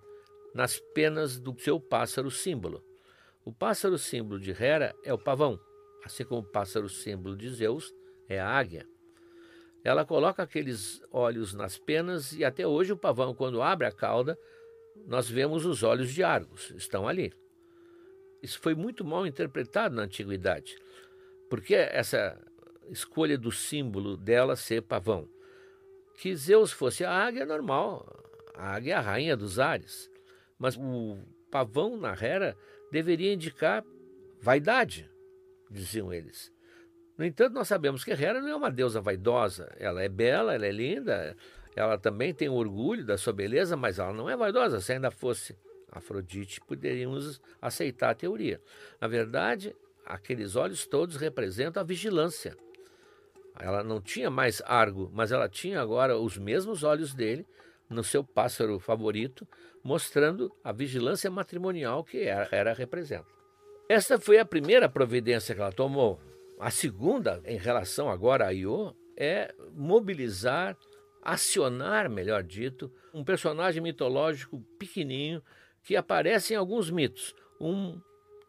nas 0.54 0.80
penas 0.94 1.40
do 1.40 1.60
seu 1.60 1.80
pássaro 1.80 2.30
símbolo. 2.30 2.84
O 3.44 3.52
pássaro 3.52 3.98
símbolo 3.98 4.40
de 4.40 4.52
Hera 4.52 4.94
é 5.04 5.12
o 5.12 5.18
pavão, 5.18 5.60
assim 6.06 6.24
como 6.24 6.42
o 6.42 6.52
pássaro 6.52 6.88
símbolo 6.88 7.36
de 7.36 7.50
Zeus 7.50 7.92
é 8.30 8.40
a 8.40 8.48
águia. 8.48 8.88
Ela 9.84 10.06
coloca 10.06 10.44
aqueles 10.44 11.02
olhos 11.12 11.54
nas 11.54 11.80
penas 11.80 12.34
e 12.34 12.46
até 12.46 12.68
hoje 12.68 12.94
o 12.94 12.98
pavão, 12.98 13.34
quando 13.34 13.64
abre 13.64 13.88
a 13.88 13.92
cauda, 13.92 14.38
nós 15.08 15.28
vemos 15.28 15.66
os 15.66 15.82
olhos 15.82 16.14
de 16.14 16.24
Argos, 16.24 16.72
estão 16.78 17.08
ali. 17.08 17.34
Isso 18.44 18.60
foi 18.60 18.76
muito 18.76 19.04
mal 19.04 19.26
interpretado 19.26 19.96
na 19.96 20.04
antiguidade, 20.04 20.78
porque 21.50 21.74
essa 21.74 22.40
escolha 22.90 23.38
do 23.38 23.52
símbolo 23.52 24.16
dela 24.16 24.56
ser 24.56 24.82
pavão. 24.82 25.28
Que 26.22 26.36
Zeus 26.36 26.72
fosse 26.72 27.04
a 27.04 27.12
águia 27.12 27.42
é 27.42 27.46
normal, 27.48 28.06
a 28.54 28.76
águia 28.76 28.94
é 28.94 28.96
a 28.96 29.02
rainha 29.02 29.36
dos 29.36 29.58
ares, 29.58 30.08
mas 30.60 30.78
o 30.78 31.18
pavão 31.50 31.98
na 31.98 32.12
Hera 32.12 32.56
deveria 32.92 33.34
indicar 33.34 33.84
vaidade, 34.40 35.10
diziam 35.68 36.14
eles. 36.14 36.54
No 37.18 37.26
entanto, 37.26 37.56
nós 37.56 37.68
sabemos 37.68 38.04
que 38.04 38.12
Hera 38.12 38.40
não 38.40 38.50
é 38.50 38.56
uma 38.56 38.70
deusa 38.70 39.02
vaidosa. 39.02 39.76
Ela 39.80 40.04
é 40.04 40.08
bela, 40.08 40.54
ela 40.54 40.68
é 40.68 40.72
linda, 40.72 41.36
ela 41.76 41.98
também 41.98 42.36
tem 42.36 42.50
orgulho 42.50 43.04
da 43.04 43.18
sua 43.18 43.34
beleza, 43.34 43.76
mas 43.76 43.98
ela 43.98 44.14
não 44.14 44.30
é 44.30 44.38
vaidosa. 44.38 44.80
Se 44.80 44.94
ainda 44.94 45.10
fosse 45.10 45.58
Afrodite, 45.92 46.62
poderíamos 46.62 47.42
aceitar 47.60 48.12
a 48.12 48.16
teoria. 48.16 48.62
Na 49.02 49.08
verdade, 49.08 49.76
aqueles 50.06 50.56
olhos 50.56 50.86
todos 50.86 51.16
representam 51.16 51.82
a 51.82 51.84
vigilância. 51.84 52.56
Ela 53.60 53.84
não 53.84 54.02
tinha 54.02 54.30
mais 54.30 54.62
Argo, 54.66 55.10
mas 55.14 55.32
ela 55.32 55.50
tinha 55.50 55.82
agora 55.82 56.18
os 56.18 56.38
mesmos 56.38 56.84
olhos 56.84 57.14
dele 57.14 57.46
no 57.90 58.04
seu 58.04 58.24
pássaro 58.24 58.80
favorito, 58.80 59.48
mostrando 59.84 60.56
a 60.64 60.72
vigilância 60.72 61.30
matrimonial 61.30 62.04
que 62.04 62.20
Hera 62.20 62.74
representa. 62.74 63.28
Esta 63.90 64.18
foi 64.18 64.40
a 64.40 64.46
primeira 64.46 64.88
providência 64.88 65.54
que 65.54 65.60
ela 65.60 65.72
tomou. 65.72 66.20
A 66.60 66.72
segunda, 66.72 67.42
em 67.44 67.58
relação 67.58 68.10
agora 68.10 68.48
a 68.48 68.54
Io, 68.54 68.96
é 69.18 69.54
mobilizar, 69.74 70.78
acionar, 71.22 72.10
melhor 72.10 72.44
dito, 72.44 72.92
um 73.14 73.24
personagem 73.24 73.82
mitológico 73.82 74.62
pequenininho 74.80 75.44
que 75.84 75.96
aparece 75.96 76.54
em 76.54 76.58
alguns 76.58 76.90
mitos. 76.90 77.36
Um 77.60 78.00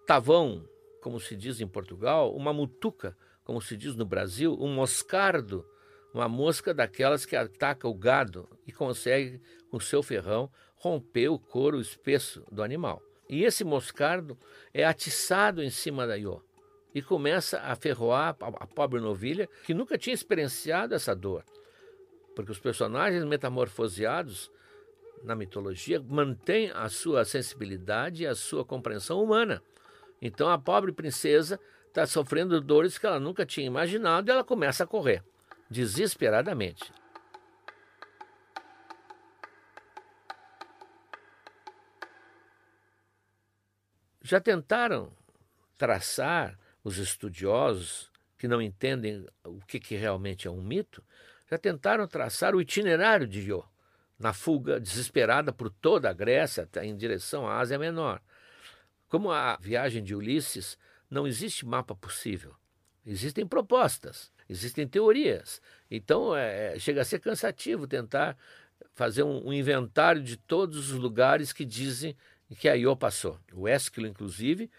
tavão, 0.06 0.68
como 1.02 1.18
se 1.18 1.34
diz 1.34 1.60
em 1.60 1.66
Portugal, 1.66 2.34
uma 2.34 2.52
mutuca, 2.52 3.16
como 3.44 3.60
se 3.60 3.76
diz 3.76 3.94
no 3.94 4.04
Brasil, 4.04 4.56
um 4.60 4.72
moscardo, 4.72 5.66
uma 6.14 6.28
mosca 6.28 6.74
daquelas 6.74 7.24
que 7.24 7.34
ataca 7.34 7.88
o 7.88 7.94
gado 7.94 8.48
e 8.66 8.72
consegue, 8.72 9.40
com 9.70 9.80
seu 9.80 10.02
ferrão, 10.02 10.50
romper 10.76 11.28
o 11.28 11.38
couro 11.38 11.80
espesso 11.80 12.44
do 12.50 12.62
animal. 12.62 13.02
E 13.28 13.44
esse 13.44 13.64
moscardo 13.64 14.36
é 14.74 14.84
atiçado 14.84 15.62
em 15.62 15.70
cima 15.70 16.06
da 16.06 16.16
Iô 16.16 16.42
e 16.94 17.00
começa 17.00 17.58
a 17.60 17.74
ferroar 17.74 18.36
a 18.40 18.66
pobre 18.66 19.00
novilha 19.00 19.48
que 19.64 19.72
nunca 19.72 19.96
tinha 19.96 20.12
experienciado 20.12 20.94
essa 20.94 21.14
dor. 21.14 21.44
Porque 22.36 22.52
os 22.52 22.58
personagens 22.58 23.24
metamorfoseados 23.24 24.50
na 25.22 25.34
mitologia 25.34 26.00
mantêm 26.00 26.70
a 26.72 26.88
sua 26.88 27.24
sensibilidade 27.24 28.24
e 28.24 28.26
a 28.26 28.34
sua 28.34 28.64
compreensão 28.64 29.22
humana. 29.22 29.62
Então 30.20 30.50
a 30.50 30.58
pobre 30.58 30.92
princesa 30.92 31.58
está 31.92 32.06
sofrendo 32.06 32.58
dores 32.58 32.96
que 32.96 33.06
ela 33.06 33.20
nunca 33.20 33.44
tinha 33.44 33.66
imaginado 33.66 34.28
e 34.28 34.32
ela 34.32 34.42
começa 34.42 34.84
a 34.84 34.86
correr, 34.86 35.22
desesperadamente. 35.70 36.90
Já 44.22 44.40
tentaram 44.40 45.12
traçar 45.76 46.58
os 46.82 46.96
estudiosos 46.96 48.10
que 48.38 48.48
não 48.48 48.62
entendem 48.62 49.26
o 49.44 49.60
que, 49.66 49.78
que 49.78 49.94
realmente 49.94 50.48
é 50.48 50.50
um 50.50 50.62
mito, 50.62 51.04
já 51.50 51.58
tentaram 51.58 52.08
traçar 52.08 52.54
o 52.54 52.60
itinerário 52.60 53.26
de 53.26 53.40
Iô, 53.40 53.64
na 54.18 54.32
fuga 54.32 54.80
desesperada 54.80 55.52
por 55.52 55.68
toda 55.68 56.08
a 56.08 56.12
Grécia 56.12 56.66
em 56.82 56.96
direção 56.96 57.46
à 57.46 57.58
Ásia 57.58 57.78
Menor. 57.78 58.22
Como 59.08 59.30
a 59.30 59.58
viagem 59.60 60.02
de 60.02 60.14
Ulisses, 60.14 60.78
não 61.12 61.26
existe 61.26 61.66
mapa 61.66 61.94
possível. 61.94 62.54
Existem 63.04 63.46
propostas, 63.46 64.32
existem 64.48 64.88
teorias. 64.88 65.60
Então 65.90 66.34
é, 66.34 66.74
é 66.74 66.78
chega 66.78 67.02
a 67.02 67.04
ser 67.04 67.20
cansativo 67.20 67.86
tentar 67.86 68.34
fazer 68.94 69.22
um, 69.22 69.48
um, 69.48 69.52
inventário 69.52 70.22
de 70.22 70.38
todos 70.38 70.90
os 70.90 70.98
lugares 70.98 71.52
que 71.52 71.66
dizem 71.66 72.16
que 72.58 72.66
a 72.66 72.74
Iô 72.74 72.96
passou. 72.96 73.38
O 73.52 73.68
Ésquilo, 73.68 74.06
inclusive, 74.06 74.70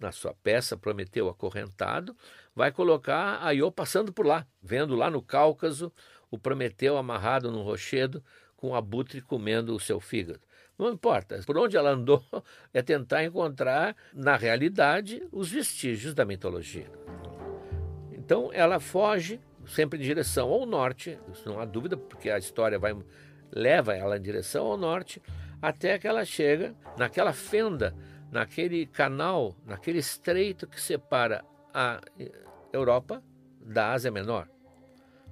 na 0.00 0.10
sua 0.10 0.34
peça 0.34 0.76
Prometeu 0.76 1.28
Acorrentado, 1.28 2.16
vai 2.52 2.72
colocar 2.72 3.38
a 3.40 3.52
Iô 3.52 3.70
passando 3.70 4.12
por 4.12 4.26
lá, 4.26 4.44
vendo 4.60 4.96
lá 4.96 5.08
no 5.08 5.22
Cáucaso 5.22 5.92
o 6.28 6.36
Prometeu 6.36 6.96
amarrado 6.96 7.52
num 7.52 7.62
rochedo 7.62 8.24
com 8.56 8.70
o 8.70 8.74
abutre 8.74 9.20
comendo 9.20 9.72
o 9.74 9.80
seu 9.80 10.00
fígado. 10.00 10.40
Não 10.78 10.92
importa, 10.92 11.40
por 11.46 11.56
onde 11.56 11.76
ela 11.76 11.90
andou 11.90 12.22
é 12.72 12.82
tentar 12.82 13.24
encontrar, 13.24 13.96
na 14.12 14.36
realidade, 14.36 15.26
os 15.32 15.50
vestígios 15.50 16.14
da 16.14 16.24
mitologia. 16.24 16.90
Então 18.12 18.50
ela 18.52 18.78
foge 18.78 19.40
sempre 19.66 19.98
em 19.98 20.02
direção 20.02 20.50
ao 20.50 20.66
norte, 20.66 21.18
isso 21.32 21.48
não 21.48 21.58
há 21.58 21.64
dúvida, 21.64 21.96
porque 21.96 22.30
a 22.30 22.38
história 22.38 22.78
vai 22.78 22.96
leva 23.52 23.94
ela 23.94 24.16
em 24.16 24.22
direção 24.22 24.66
ao 24.66 24.76
norte, 24.76 25.22
até 25.62 25.98
que 25.98 26.06
ela 26.06 26.24
chega 26.24 26.74
naquela 26.98 27.32
fenda 27.32 27.94
naquele 28.30 28.86
canal, 28.86 29.56
naquele 29.64 29.98
estreito 29.98 30.66
que 30.66 30.80
separa 30.80 31.44
a 31.72 32.00
Europa 32.72 33.22
da 33.60 33.92
Ásia 33.92 34.10
Menor. 34.10 34.48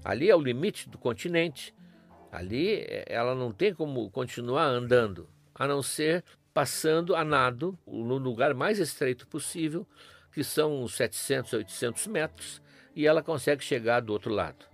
Ali 0.05 0.31
é 0.31 0.37
o 0.37 0.41
limite 0.41 0.89
do 0.89 0.99
continente. 0.99 1.75
Ali 2.31 2.81
eh, 2.81 3.05
ela 3.07 3.35
não 3.35 3.53
tem 3.53 3.75
como 3.75 4.11
continuar 4.11 4.65
andando, 4.65 5.29
a 5.55 5.67
não 5.67 5.83
ser 5.83 6.25
passando 6.53 7.17
a 7.17 7.25
nado 7.25 7.79
no 7.87 8.17
lugar 8.17 8.55
mais 8.55 8.79
estreito 8.79 9.27
possível, 9.27 9.87
que 10.33 10.45
são 10.45 10.83
uns 10.83 10.95
700, 10.95 11.53
800 11.53 12.07
metros, 12.07 12.63
e 12.95 13.07
ela 13.07 13.23
consegue 13.23 13.63
chegar 13.63 14.01
do 14.01 14.13
outro 14.13 14.33
lado. 14.33 14.67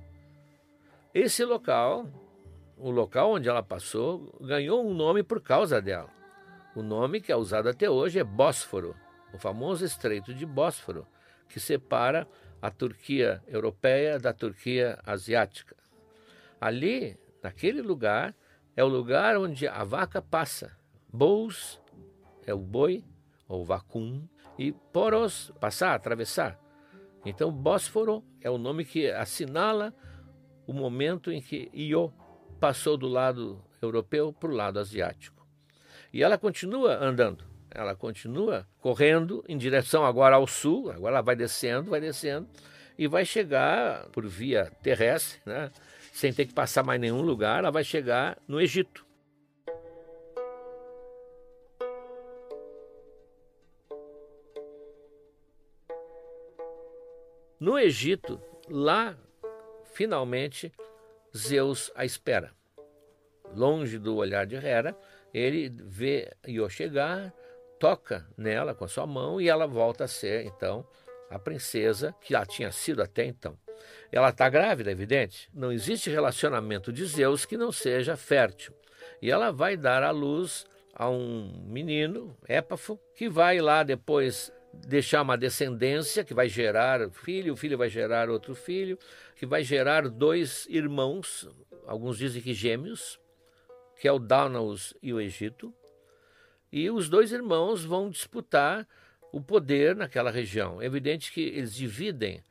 Esse 1.12 1.44
local, 1.44 2.06
o 2.76 2.90
local 2.90 3.32
onde 3.32 3.48
ela 3.48 3.62
passou, 3.62 4.38
ganhou 4.40 4.86
um 4.86 4.94
nome 4.94 5.22
por 5.22 5.40
causa 5.40 5.80
dela. 5.80 6.10
O 6.74 6.82
nome 6.82 7.20
que 7.20 7.32
é 7.32 7.36
usado 7.36 7.68
até 7.68 7.90
hoje 7.90 8.18
é 8.18 8.24
Bósforo, 8.24 8.94
o 9.32 9.38
famoso 9.38 9.84
Estreito 9.84 10.32
de 10.32 10.46
Bósforo, 10.46 11.06
que 11.48 11.58
separa 11.58 12.28
a 12.62 12.70
Turquia 12.70 13.42
europeia 13.48 14.18
da 14.18 14.32
Turquia 14.32 14.98
asiática. 15.04 15.74
Ali, 16.60 17.18
naquele 17.42 17.80
lugar, 17.80 18.34
é 18.76 18.85
o 18.85 18.88
lugar 18.88 19.37
onde 19.37 19.66
a 19.66 19.85
vaca 19.85 20.22
passa. 20.22 20.76
Bous 21.12 21.80
é 22.46 22.54
o 22.54 22.59
boi, 22.59 23.04
ou 23.48 23.64
vacum, 23.64 24.26
e 24.59 24.72
poros, 24.72 25.52
passar, 25.59 25.94
atravessar. 25.94 26.59
Então, 27.24 27.50
Bósforo 27.50 28.24
é 28.40 28.50
o 28.50 28.59
nome 28.59 28.85
que 28.85 29.11
assinala 29.11 29.94
o 30.66 30.72
momento 30.72 31.33
em 31.33 31.40
que 31.40 31.70
Io 31.72 32.12
passou 32.61 32.96
do 32.96 33.09
lado 33.09 33.62
europeu 33.83 34.33
para 34.33 34.50
o 34.50 34.54
lado 34.54 34.78
asiático. 34.78 35.46
E 36.12 36.22
ela 36.22 36.38
continua 36.38 37.02
andando, 37.02 37.44
ela 37.70 37.94
continua 37.94 38.66
correndo 38.80 39.44
em 39.48 39.56
direção 39.56 40.04
agora 40.04 40.37
ao 40.37 40.46
sul, 40.46 40.90
agora 40.90 41.16
ela 41.16 41.22
vai 41.22 41.37
descendo, 41.37 41.90
vai 41.90 42.00
descendo, 42.00 42.48
e 42.98 43.06
vai 43.06 43.24
chegar 43.24 44.06
por 44.09 44.26
via 44.26 44.70
terrestre, 44.83 45.40
né, 45.46 45.70
sem 46.12 46.33
ter 46.33 46.46
que 46.46 46.55
passar 46.55 46.83
mais 46.83 47.01
nenhum 47.01 47.23
lugar, 47.23 47.61
ela 47.61 47.70
vai 47.70 47.85
chegar 47.85 48.38
no 48.46 48.61
Egito. 48.61 49.07
No 57.59 57.79
Egito, 57.79 58.40
lá, 58.70 59.14
finalmente, 59.92 60.73
Zeus 61.37 61.92
a 61.94 62.07
espera. 62.07 62.53
Longe 63.55 63.99
do 63.99 64.16
olhar 64.16 64.46
de 64.46 64.57
Hera, 64.57 64.96
ele 65.33 65.68
vê 65.68 66.33
Io 66.46 66.68
chegar, 66.70 67.35
toca 67.79 68.27
nela 68.37 68.75
com 68.75 68.85
a 68.85 68.88
sua 68.88 69.07
mão 69.07 69.40
e 69.40 69.49
ela 69.49 69.66
volta 69.66 70.05
a 70.05 70.09
ser, 70.09 70.46
então, 70.46 70.87
a 71.29 71.38
princesa 71.38 72.14
que 72.20 72.33
já 72.33 72.46
tinha 72.46 72.73
sido 72.73 73.03
até 73.03 73.27
então. 73.27 73.59
Ela 74.10 74.30
está 74.30 74.48
grávida, 74.48 74.90
é 74.90 74.92
evidente. 74.92 75.48
Não 75.54 75.72
existe 75.72 76.10
relacionamento 76.10 76.92
de 76.92 77.04
Zeus 77.04 77.44
que 77.44 77.56
não 77.56 77.70
seja 77.70 78.16
fértil. 78.16 78.74
E 79.22 79.30
ela 79.30 79.50
vai 79.50 79.76
dar 79.76 80.02
à 80.02 80.10
luz 80.10 80.66
a 80.94 81.08
um 81.08 81.64
menino, 81.66 82.36
Épafo, 82.46 82.98
que 83.14 83.28
vai 83.28 83.58
lá 83.60 83.82
depois 83.82 84.52
deixar 84.72 85.22
uma 85.22 85.36
descendência 85.36 86.24
que 86.24 86.34
vai 86.34 86.48
gerar 86.48 87.10
filho, 87.10 87.52
o 87.52 87.56
filho 87.56 87.76
vai 87.76 87.88
gerar 87.88 88.28
outro 88.28 88.54
filho, 88.54 88.98
que 89.34 89.46
vai 89.46 89.62
gerar 89.62 90.08
dois 90.08 90.66
irmãos, 90.68 91.48
alguns 91.86 92.18
dizem 92.18 92.42
que 92.42 92.54
gêmeos, 92.54 93.18
que 94.00 94.06
é 94.06 94.12
o 94.12 94.18
Danaus 94.18 94.94
e 95.02 95.12
o 95.12 95.20
Egito. 95.20 95.74
E 96.72 96.90
os 96.90 97.08
dois 97.08 97.32
irmãos 97.32 97.84
vão 97.84 98.08
disputar 98.08 98.86
o 99.32 99.40
poder 99.40 99.96
naquela 99.96 100.30
região. 100.30 100.80
É 100.80 100.86
evidente 100.86 101.32
que 101.32 101.40
eles 101.40 101.74
dividem 101.74 102.42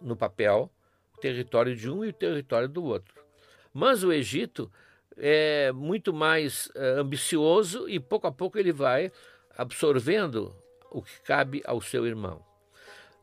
no 0.00 0.16
papel 0.16 0.70
o 1.16 1.20
território 1.20 1.74
de 1.74 1.90
um 1.90 2.04
e 2.04 2.08
o 2.08 2.12
território 2.12 2.68
do 2.68 2.84
outro. 2.84 3.24
Mas 3.72 4.04
o 4.04 4.12
Egito 4.12 4.70
é 5.16 5.72
muito 5.72 6.12
mais 6.12 6.70
é, 6.74 6.90
ambicioso 6.90 7.88
e 7.88 7.98
pouco 7.98 8.26
a 8.26 8.32
pouco 8.32 8.58
ele 8.58 8.72
vai 8.72 9.10
absorvendo 9.56 10.54
o 10.90 11.02
que 11.02 11.20
cabe 11.22 11.62
ao 11.64 11.80
seu 11.80 12.06
irmão. 12.06 12.44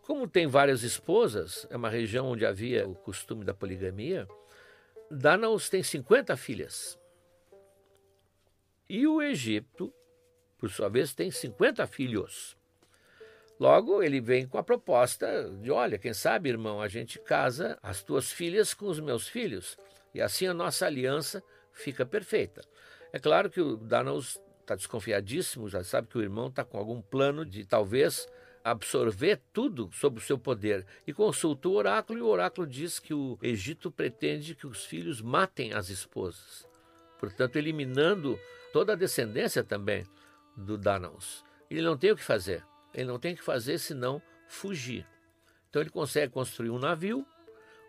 Como 0.01 0.27
tem 0.27 0.47
várias 0.47 0.83
esposas, 0.83 1.65
é 1.69 1.77
uma 1.77 1.89
região 1.89 2.27
onde 2.27 2.45
havia 2.45 2.87
o 2.87 2.95
costume 2.95 3.45
da 3.45 3.53
poligamia, 3.53 4.27
Danaus 5.09 5.69
tem 5.69 5.81
50 5.81 6.35
filhas. 6.35 6.99
E 8.89 9.07
o 9.07 9.21
Egito, 9.21 9.93
por 10.57 10.69
sua 10.69 10.89
vez, 10.89 11.13
tem 11.13 11.31
50 11.31 11.87
filhos. 11.87 12.57
Logo, 13.59 14.01
ele 14.01 14.19
vem 14.19 14.47
com 14.47 14.57
a 14.57 14.63
proposta 14.63 15.49
de: 15.61 15.71
olha, 15.71 15.97
quem 15.97 16.13
sabe, 16.13 16.49
irmão, 16.49 16.81
a 16.81 16.87
gente 16.87 17.19
casa 17.19 17.77
as 17.81 18.03
tuas 18.03 18.31
filhas 18.31 18.73
com 18.73 18.87
os 18.87 18.99
meus 18.99 19.27
filhos, 19.27 19.77
e 20.13 20.21
assim 20.21 20.47
a 20.47 20.53
nossa 20.53 20.85
aliança 20.85 21.43
fica 21.71 22.05
perfeita. 22.05 22.61
É 23.11 23.19
claro 23.19 23.49
que 23.49 23.61
o 23.61 23.77
Danaus 23.77 24.39
está 24.61 24.75
desconfiadíssimo, 24.75 25.69
já 25.69 25.83
sabe 25.83 26.07
que 26.07 26.17
o 26.17 26.21
irmão 26.21 26.47
está 26.47 26.63
com 26.63 26.77
algum 26.77 27.01
plano 27.01 27.45
de 27.45 27.65
talvez 27.65 28.27
absorver 28.63 29.41
tudo 29.51 29.89
sob 29.91 30.17
o 30.17 30.21
seu 30.21 30.39
poder 30.39 30.85
e 31.05 31.13
consulta 31.13 31.67
o 31.67 31.73
oráculo 31.73 32.19
e 32.19 32.21
o 32.21 32.27
oráculo 32.27 32.65
diz 32.65 32.97
que 32.97 33.13
o 33.13 33.37
Egito 33.41 33.91
pretende 33.91 34.55
que 34.55 34.65
os 34.65 34.85
filhos 34.85 35.21
matem 35.21 35.73
as 35.73 35.89
esposas, 35.89 36.65
portanto 37.19 37.57
eliminando 37.57 38.39
toda 38.71 38.93
a 38.93 38.95
descendência 38.95 39.63
também 39.63 40.05
do 40.55 40.77
Danaus. 40.77 41.43
Ele 41.69 41.81
não 41.81 41.97
tem 41.97 42.11
o 42.11 42.15
que 42.15 42.23
fazer, 42.23 42.63
ele 42.93 43.05
não 43.05 43.19
tem 43.19 43.35
que 43.35 43.43
fazer 43.43 43.77
senão 43.77 44.21
fugir. 44.47 45.05
Então 45.69 45.81
ele 45.81 45.89
consegue 45.89 46.31
construir 46.31 46.69
um 46.69 46.79
navio, 46.79 47.25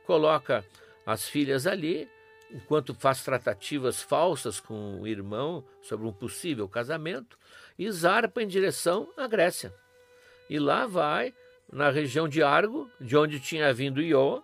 coloca 0.06 0.64
as 1.04 1.28
filhas 1.28 1.66
ali 1.66 2.08
enquanto 2.50 2.94
faz 2.94 3.22
tratativas 3.24 4.00
falsas 4.00 4.60
com 4.60 5.00
o 5.00 5.06
irmão 5.06 5.64
sobre 5.82 6.06
um 6.06 6.12
possível 6.12 6.68
casamento, 6.68 7.36
e 7.76 7.90
zarpa 7.90 8.42
em 8.42 8.46
direção 8.46 9.08
à 9.16 9.26
Grécia. 9.26 9.74
E 10.48 10.58
lá 10.58 10.86
vai, 10.86 11.34
na 11.72 11.90
região 11.90 12.28
de 12.28 12.42
Argo, 12.42 12.88
de 13.00 13.16
onde 13.16 13.40
tinha 13.40 13.72
vindo 13.72 14.00
Iô, 14.00 14.42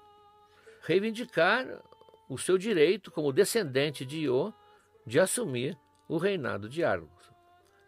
reivindicar 0.83 1.67
o 2.29 2.37
seu 2.37 2.59
direito 2.59 3.11
como 3.11 3.33
descendente 3.33 4.05
de 4.05 4.21
Iô 4.21 4.53
de 5.07 5.21
assumir 5.21 5.79
o 6.09 6.17
reinado 6.17 6.69
de 6.69 6.83
Argos. 6.83 7.20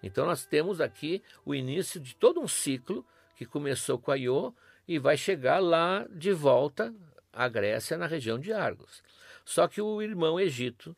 Então 0.03 0.27
nós 0.27 0.45
temos 0.45 0.81
aqui 0.81 1.23
o 1.45 1.55
início 1.55 2.01
de 2.01 2.15
todo 2.15 2.41
um 2.41 2.49
ciclo 2.49 3.07
que 3.37 3.47
começou 3.47 3.99
com 3.99 4.11
a 4.11 4.17
Iô 4.17 4.53
e 4.87 4.99
vai 4.99 5.17
chegar 5.17 5.61
lá 5.61 6.07
de 6.11 6.33
volta 6.33 6.93
à 7.33 7.49
Grécia, 7.49 7.97
na 7.97 8.07
região 8.07 8.39
de 8.39 8.53
Argos. 8.53 9.03
Só 9.45 9.69
que 9.69 9.81
o 9.81 10.03
irmão 10.03 10.39
Egito, 10.39 10.97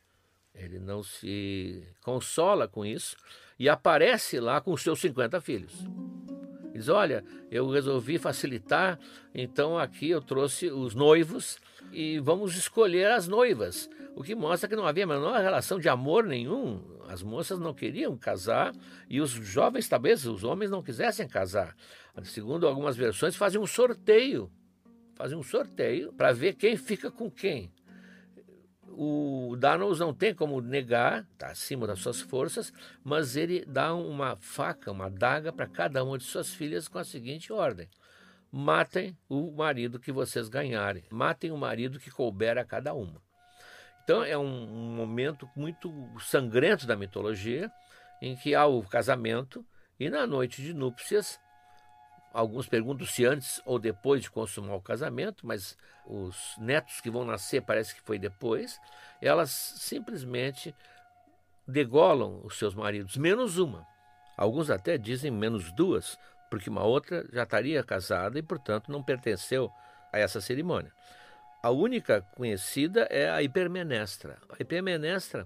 ele 0.53 0.79
não 0.79 1.03
se 1.03 1.83
consola 2.01 2.67
com 2.67 2.85
isso 2.85 3.15
e 3.59 3.69
aparece 3.69 4.39
lá 4.39 4.59
com 4.59 4.71
os 4.73 4.81
seus 4.81 4.99
50 4.99 5.39
filhos. 5.41 5.73
Diz: 6.73 6.89
Olha, 6.89 7.23
eu 7.49 7.69
resolvi 7.69 8.17
facilitar, 8.17 8.99
então 9.33 9.77
aqui 9.77 10.09
eu 10.09 10.21
trouxe 10.21 10.69
os 10.69 10.93
noivos 10.93 11.57
e 11.91 12.19
vamos 12.19 12.55
escolher 12.55 13.11
as 13.11 13.27
noivas. 13.27 13.89
O 14.15 14.23
que 14.23 14.35
mostra 14.35 14.69
que 14.69 14.75
não 14.75 14.87
havia 14.87 15.03
a 15.03 15.07
menor 15.07 15.41
relação 15.41 15.79
de 15.79 15.89
amor 15.89 16.23
nenhum. 16.23 16.81
As 17.07 17.21
moças 17.21 17.59
não 17.59 17.73
queriam 17.73 18.17
casar 18.17 18.73
e 19.09 19.19
os 19.21 19.31
jovens, 19.31 19.87
talvez 19.87 20.25
os 20.25 20.43
homens, 20.43 20.71
não 20.71 20.81
quisessem 20.81 21.27
casar. 21.27 21.75
Segundo 22.23 22.67
algumas 22.67 22.95
versões, 22.95 23.35
fazem 23.35 23.59
um 23.59 23.67
sorteio. 23.67 24.51
Fazem 25.15 25.37
um 25.37 25.43
sorteio 25.43 26.11
para 26.13 26.31
ver 26.31 26.53
quem 26.53 26.75
fica 26.75 27.11
com 27.11 27.29
quem 27.29 27.71
o 28.97 29.55
Danos 29.57 29.99
não 29.99 30.13
tem 30.13 30.33
como 30.33 30.61
negar, 30.61 31.27
está 31.33 31.47
acima 31.47 31.85
das 31.85 31.99
suas 31.99 32.21
forças, 32.21 32.71
mas 33.03 33.35
ele 33.35 33.65
dá 33.65 33.93
uma 33.93 34.35
faca, 34.37 34.91
uma 34.91 35.09
daga 35.09 35.51
para 35.51 35.67
cada 35.67 36.03
uma 36.03 36.17
de 36.17 36.23
suas 36.23 36.53
filhas 36.53 36.87
com 36.87 36.97
a 36.97 37.03
seguinte 37.03 37.51
ordem: 37.51 37.89
matem 38.57 39.17
o 39.27 39.51
marido 39.51 39.99
que 39.99 40.13
vocês 40.13 40.47
ganharem, 40.47 41.03
matem 41.11 41.51
o 41.51 41.57
marido 41.57 41.99
que 41.99 42.09
couber 42.09 42.57
a 42.57 42.63
cada 42.63 42.93
uma. 42.93 43.21
Então 44.01 44.23
é 44.23 44.37
um, 44.37 44.95
momento 44.95 45.49
muito 45.57 45.91
sangrento 46.21 46.87
da 46.87 46.95
mitologia, 46.95 47.69
em 48.21 48.33
que 48.33 48.55
há 48.55 48.65
o 48.65 48.81
casamento 48.83 49.65
e 49.99 50.09
na 50.09 50.25
noite 50.25 50.61
de 50.61 50.73
núpcias 50.73 51.37
Alguns 52.33 52.67
perguntam 52.67 53.07
se 53.07 53.25
antes 53.25 53.61
ou 53.65 53.79
depois 53.79 54.21
de 54.21 54.29
consumar 54.29 54.75
o 54.75 54.81
casamento, 54.81 55.47
mas 55.47 55.77
os 56.05 56.53
netos 56.57 56.99
que 56.99 57.09
vão 57.09 57.23
nascer 57.23 57.61
parece 57.61 57.95
que 57.95 58.01
foi 58.01 58.19
depois. 58.19 58.77
Elas 59.21 59.51
simplesmente 59.51 60.75
degolam 61.65 62.41
os 62.43 62.57
seus 62.57 62.75
maridos, 62.75 63.15
menos 63.15 63.57
uma. 63.57 63.87
Alguns 64.35 64.69
até 64.69 64.97
dizem 64.97 65.31
menos 65.31 65.71
duas, 65.71 66.19
porque 66.55 66.69
uma 66.69 66.85
outra 66.85 67.27
já 67.33 67.43
estaria 67.43 67.83
casada 67.83 68.39
e, 68.39 68.41
portanto, 68.41 68.89
não 68.89 69.03
pertenceu 69.03 69.69
a 70.09 70.17
essa 70.17 70.39
cerimônia. 70.39 70.93
A 71.61 71.69
única 71.69 72.21
conhecida 72.35 73.01
é 73.09 73.29
a 73.29 73.43
Hipermenestra. 73.43 74.37
A 74.47 74.55
Hipermenestra, 74.57 75.45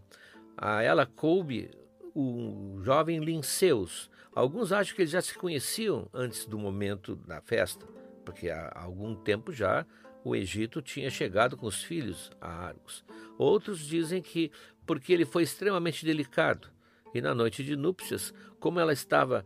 a 0.55 0.83
ela 0.83 1.07
coube 1.07 1.71
o 2.13 2.79
jovem 2.83 3.19
Linceus, 3.19 4.07
Alguns 4.35 4.71
acham 4.71 4.95
que 4.95 5.01
eles 5.01 5.11
já 5.11 5.21
se 5.21 5.33
conheciam 5.33 6.07
antes 6.13 6.45
do 6.45 6.57
momento 6.57 7.15
da 7.15 7.41
festa, 7.41 7.85
porque 8.23 8.49
há 8.49 8.71
algum 8.75 9.15
tempo 9.15 9.51
já 9.51 9.85
o 10.23 10.35
Egito 10.35 10.81
tinha 10.81 11.09
chegado 11.09 11.57
com 11.57 11.65
os 11.65 11.83
filhos 11.83 12.31
a 12.39 12.47
Argos. 12.47 13.03
Outros 13.37 13.79
dizem 13.79 14.21
que 14.21 14.51
porque 14.85 15.11
ele 15.11 15.25
foi 15.25 15.43
extremamente 15.43 16.05
delicado 16.05 16.69
e 17.13 17.19
na 17.19 17.33
noite 17.33 17.63
de 17.63 17.75
núpcias, 17.75 18.33
como 18.59 18.79
ela 18.79 18.93
estava 18.93 19.43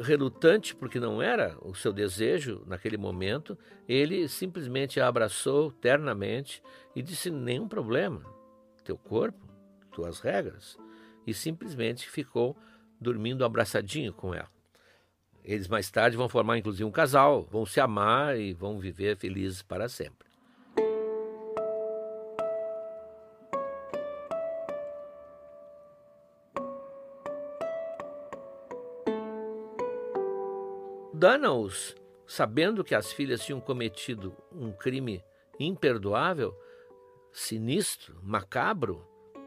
relutante 0.00 0.74
porque 0.74 0.98
não 0.98 1.20
era 1.20 1.56
o 1.62 1.74
seu 1.74 1.92
desejo 1.92 2.62
naquele 2.66 2.96
momento, 2.96 3.58
ele 3.88 4.28
simplesmente 4.28 5.00
a 5.00 5.08
abraçou 5.08 5.70
ternamente 5.70 6.62
e 6.94 7.02
disse: 7.02 7.30
nenhum 7.30 7.68
problema, 7.68 8.22
teu 8.84 8.96
corpo, 8.96 9.46
tuas 9.92 10.20
regras, 10.20 10.78
e 11.26 11.34
simplesmente 11.34 12.08
ficou 12.08 12.56
dormindo 13.00 13.44
abraçadinho 13.44 14.12
com 14.12 14.34
ela. 14.34 14.50
Eles 15.44 15.68
mais 15.68 15.90
tarde 15.90 16.16
vão 16.16 16.28
formar 16.28 16.58
inclusive 16.58 16.84
um 16.84 16.90
casal, 16.90 17.44
vão 17.44 17.64
se 17.64 17.80
amar 17.80 18.38
e 18.38 18.52
vão 18.52 18.78
viver 18.78 19.16
felizes 19.16 19.62
para 19.62 19.88
sempre. 19.88 20.25
Danaus, 31.18 31.96
sabendo 32.26 32.84
que 32.84 32.94
as 32.94 33.10
filhas 33.10 33.42
tinham 33.42 33.58
cometido 33.58 34.36
um 34.52 34.70
crime 34.70 35.24
imperdoável, 35.58 36.54
sinistro, 37.32 38.20
macabro, 38.22 39.02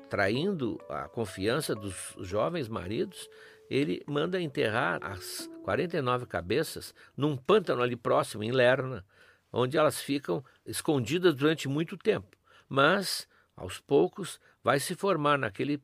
traindo 0.09 0.81
a 0.89 1.07
confiança 1.07 1.75
dos 1.75 2.15
jovens 2.21 2.67
maridos, 2.67 3.29
ele 3.69 4.01
manda 4.07 4.41
enterrar 4.41 4.99
as 5.03 5.47
49 5.61 6.25
cabeças 6.25 6.91
num 7.15 7.37
pântano 7.37 7.83
ali 7.83 7.95
próximo, 7.95 8.43
em 8.43 8.51
Lerna, 8.51 9.05
onde 9.53 9.77
elas 9.77 10.01
ficam 10.01 10.43
escondidas 10.65 11.35
durante 11.35 11.67
muito 11.69 11.95
tempo. 11.95 12.35
Mas, 12.67 13.27
aos 13.55 13.79
poucos, 13.79 14.39
vai 14.63 14.79
se 14.79 14.95
formar 14.95 15.37
naquele 15.37 15.79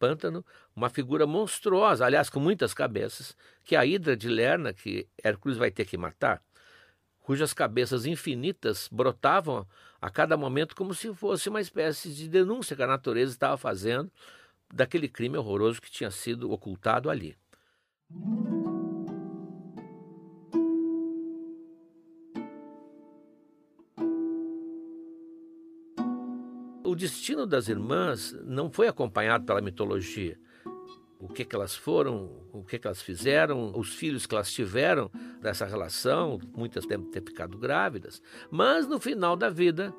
pântano 0.00 0.44
uma 0.74 0.90
figura 0.90 1.26
monstruosa, 1.26 2.04
aliás, 2.04 2.28
com 2.28 2.40
muitas 2.40 2.74
cabeças, 2.74 3.36
que 3.62 3.76
é 3.76 3.78
a 3.78 3.86
Hidra 3.86 4.16
de 4.16 4.28
Lerna, 4.28 4.72
que 4.72 5.06
Hércules 5.22 5.56
vai 5.56 5.70
ter 5.70 5.84
que 5.84 5.96
matar 5.96 6.42
cujas 7.30 7.54
cabeças 7.54 8.06
infinitas 8.06 8.88
brotavam 8.90 9.64
a 10.00 10.10
cada 10.10 10.36
momento 10.36 10.74
como 10.74 10.92
se 10.92 11.14
fosse 11.14 11.48
uma 11.48 11.60
espécie 11.60 12.12
de 12.12 12.28
denúncia 12.28 12.74
que 12.74 12.82
a 12.82 12.88
natureza 12.88 13.30
estava 13.30 13.56
fazendo 13.56 14.10
daquele 14.74 15.08
crime 15.08 15.36
horroroso 15.36 15.80
que 15.80 15.88
tinha 15.88 16.10
sido 16.10 16.50
ocultado 16.50 17.08
ali. 17.08 17.36
Destino 27.00 27.46
das 27.46 27.66
irmãs 27.68 28.36
não 28.44 28.70
foi 28.70 28.86
acompanhado 28.86 29.46
pela 29.46 29.62
mitologia. 29.62 30.38
o 31.18 31.28
que, 31.28 31.44
que 31.44 31.54
elas 31.54 31.74
foram, 31.74 32.30
o 32.52 32.64
que, 32.64 32.78
que 32.78 32.86
elas 32.86 33.02
fizeram, 33.02 33.78
os 33.78 33.94
filhos 33.94 34.24
que 34.24 34.34
elas 34.34 34.50
tiveram 34.50 35.10
dessa 35.40 35.66
relação, 35.66 36.38
muitas 36.54 36.86
devem 36.86 37.10
ter 37.10 37.22
ficado 37.22 37.58
grávidas, 37.58 38.22
mas 38.50 38.86
no 38.86 38.98
final 38.98 39.36
da 39.36 39.50
vida 39.50 39.94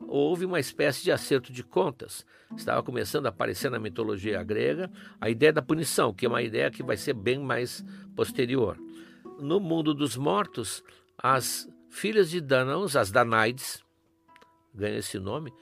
houve 0.00 0.46
uma 0.46 0.58
espécie 0.58 1.02
de 1.04 1.12
acerto 1.12 1.52
de 1.52 1.62
contas. 1.62 2.24
Estava 2.56 2.82
começando 2.82 3.26
a 3.26 3.28
aparecer 3.28 3.70
na 3.70 3.78
mitologia 3.78 4.42
grega 4.42 4.90
a 5.20 5.28
ideia 5.28 5.52
da 5.52 5.60
punição, 5.62 6.12
que 6.12 6.24
é 6.24 6.28
uma 6.28 6.42
ideia 6.42 6.70
que 6.70 6.82
vai 6.82 6.96
ser 6.96 7.12
bem 7.14 7.38
mais 7.38 7.84
posterior. 8.16 8.78
No 9.38 9.60
mundo 9.60 9.94
dos 9.94 10.16
mortos, 10.16 10.82
as 11.16 11.68
filhas 11.90 12.30
de 12.30 12.40
Danaus, 12.40 12.96
as 12.96 13.10
Danaides, 13.10 13.82
ganham 14.74 14.98
esse 14.98 15.18
nome, 15.18 15.52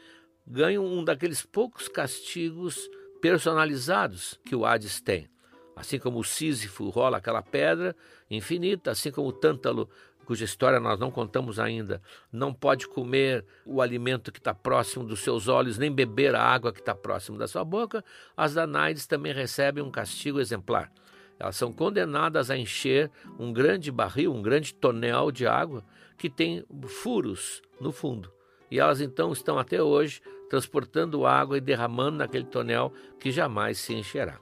ganham 0.50 0.84
um 0.84 1.04
daqueles 1.04 1.46
poucos 1.46 1.86
castigos 1.86 2.90
personalizados 3.22 4.40
que 4.44 4.56
o 4.56 4.66
Hades 4.66 5.00
tem. 5.00 5.28
Assim 5.76 5.98
como 5.98 6.18
o 6.18 6.24
Sísifo 6.24 6.88
rola 6.88 7.18
aquela 7.18 7.40
pedra 7.40 7.94
infinita, 8.28 8.90
assim 8.90 9.12
como 9.12 9.28
o 9.28 9.32
Tântalo, 9.32 9.88
cuja 10.24 10.44
história 10.44 10.80
nós 10.80 10.98
não 10.98 11.10
contamos 11.10 11.58
ainda, 11.60 12.02
não 12.32 12.52
pode 12.52 12.88
comer 12.88 13.44
o 13.64 13.80
alimento 13.80 14.32
que 14.32 14.38
está 14.38 14.52
próximo 14.52 15.04
dos 15.04 15.20
seus 15.20 15.46
olhos, 15.46 15.78
nem 15.78 15.90
beber 15.90 16.34
a 16.34 16.42
água 16.42 16.72
que 16.72 16.80
está 16.80 16.94
próximo 16.94 17.38
da 17.38 17.46
sua 17.46 17.64
boca, 17.64 18.04
as 18.36 18.54
Danaides 18.54 19.06
também 19.06 19.32
recebem 19.32 19.82
um 19.82 19.90
castigo 19.90 20.40
exemplar. 20.40 20.92
Elas 21.38 21.56
são 21.56 21.72
condenadas 21.72 22.50
a 22.50 22.56
encher 22.56 23.10
um 23.38 23.52
grande 23.52 23.90
barril, 23.90 24.34
um 24.34 24.42
grande 24.42 24.74
tonel 24.74 25.30
de 25.30 25.46
água 25.46 25.84
que 26.18 26.28
tem 26.28 26.64
furos 26.86 27.62
no 27.80 27.92
fundo. 27.92 28.30
E 28.70 28.78
elas 28.78 29.00
então 29.00 29.32
estão 29.32 29.58
até 29.58 29.82
hoje 29.82 30.22
transportando 30.48 31.26
água 31.26 31.58
e 31.58 31.60
derramando 31.60 32.18
naquele 32.18 32.44
tonel 32.44 32.92
que 33.18 33.30
jamais 33.30 33.78
se 33.78 33.94
encherá. 33.94 34.38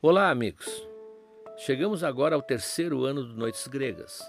Olá, 0.00 0.30
amigos! 0.30 0.86
Chegamos 1.56 2.04
agora 2.04 2.36
ao 2.36 2.40
terceiro 2.40 3.04
ano 3.04 3.24
do 3.24 3.34
Noites 3.34 3.66
Gregas. 3.66 4.22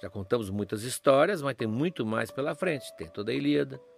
Já 0.00 0.08
contamos 0.08 0.48
muitas 0.48 0.84
histórias, 0.84 1.42
mas 1.42 1.54
tem 1.54 1.68
muito 1.68 2.04
mais 2.06 2.30
pela 2.30 2.54
frente. 2.54 2.92
Tem 2.96 3.06
toda 3.08 3.30
a 3.30 3.34
Ilíada, 3.34 3.78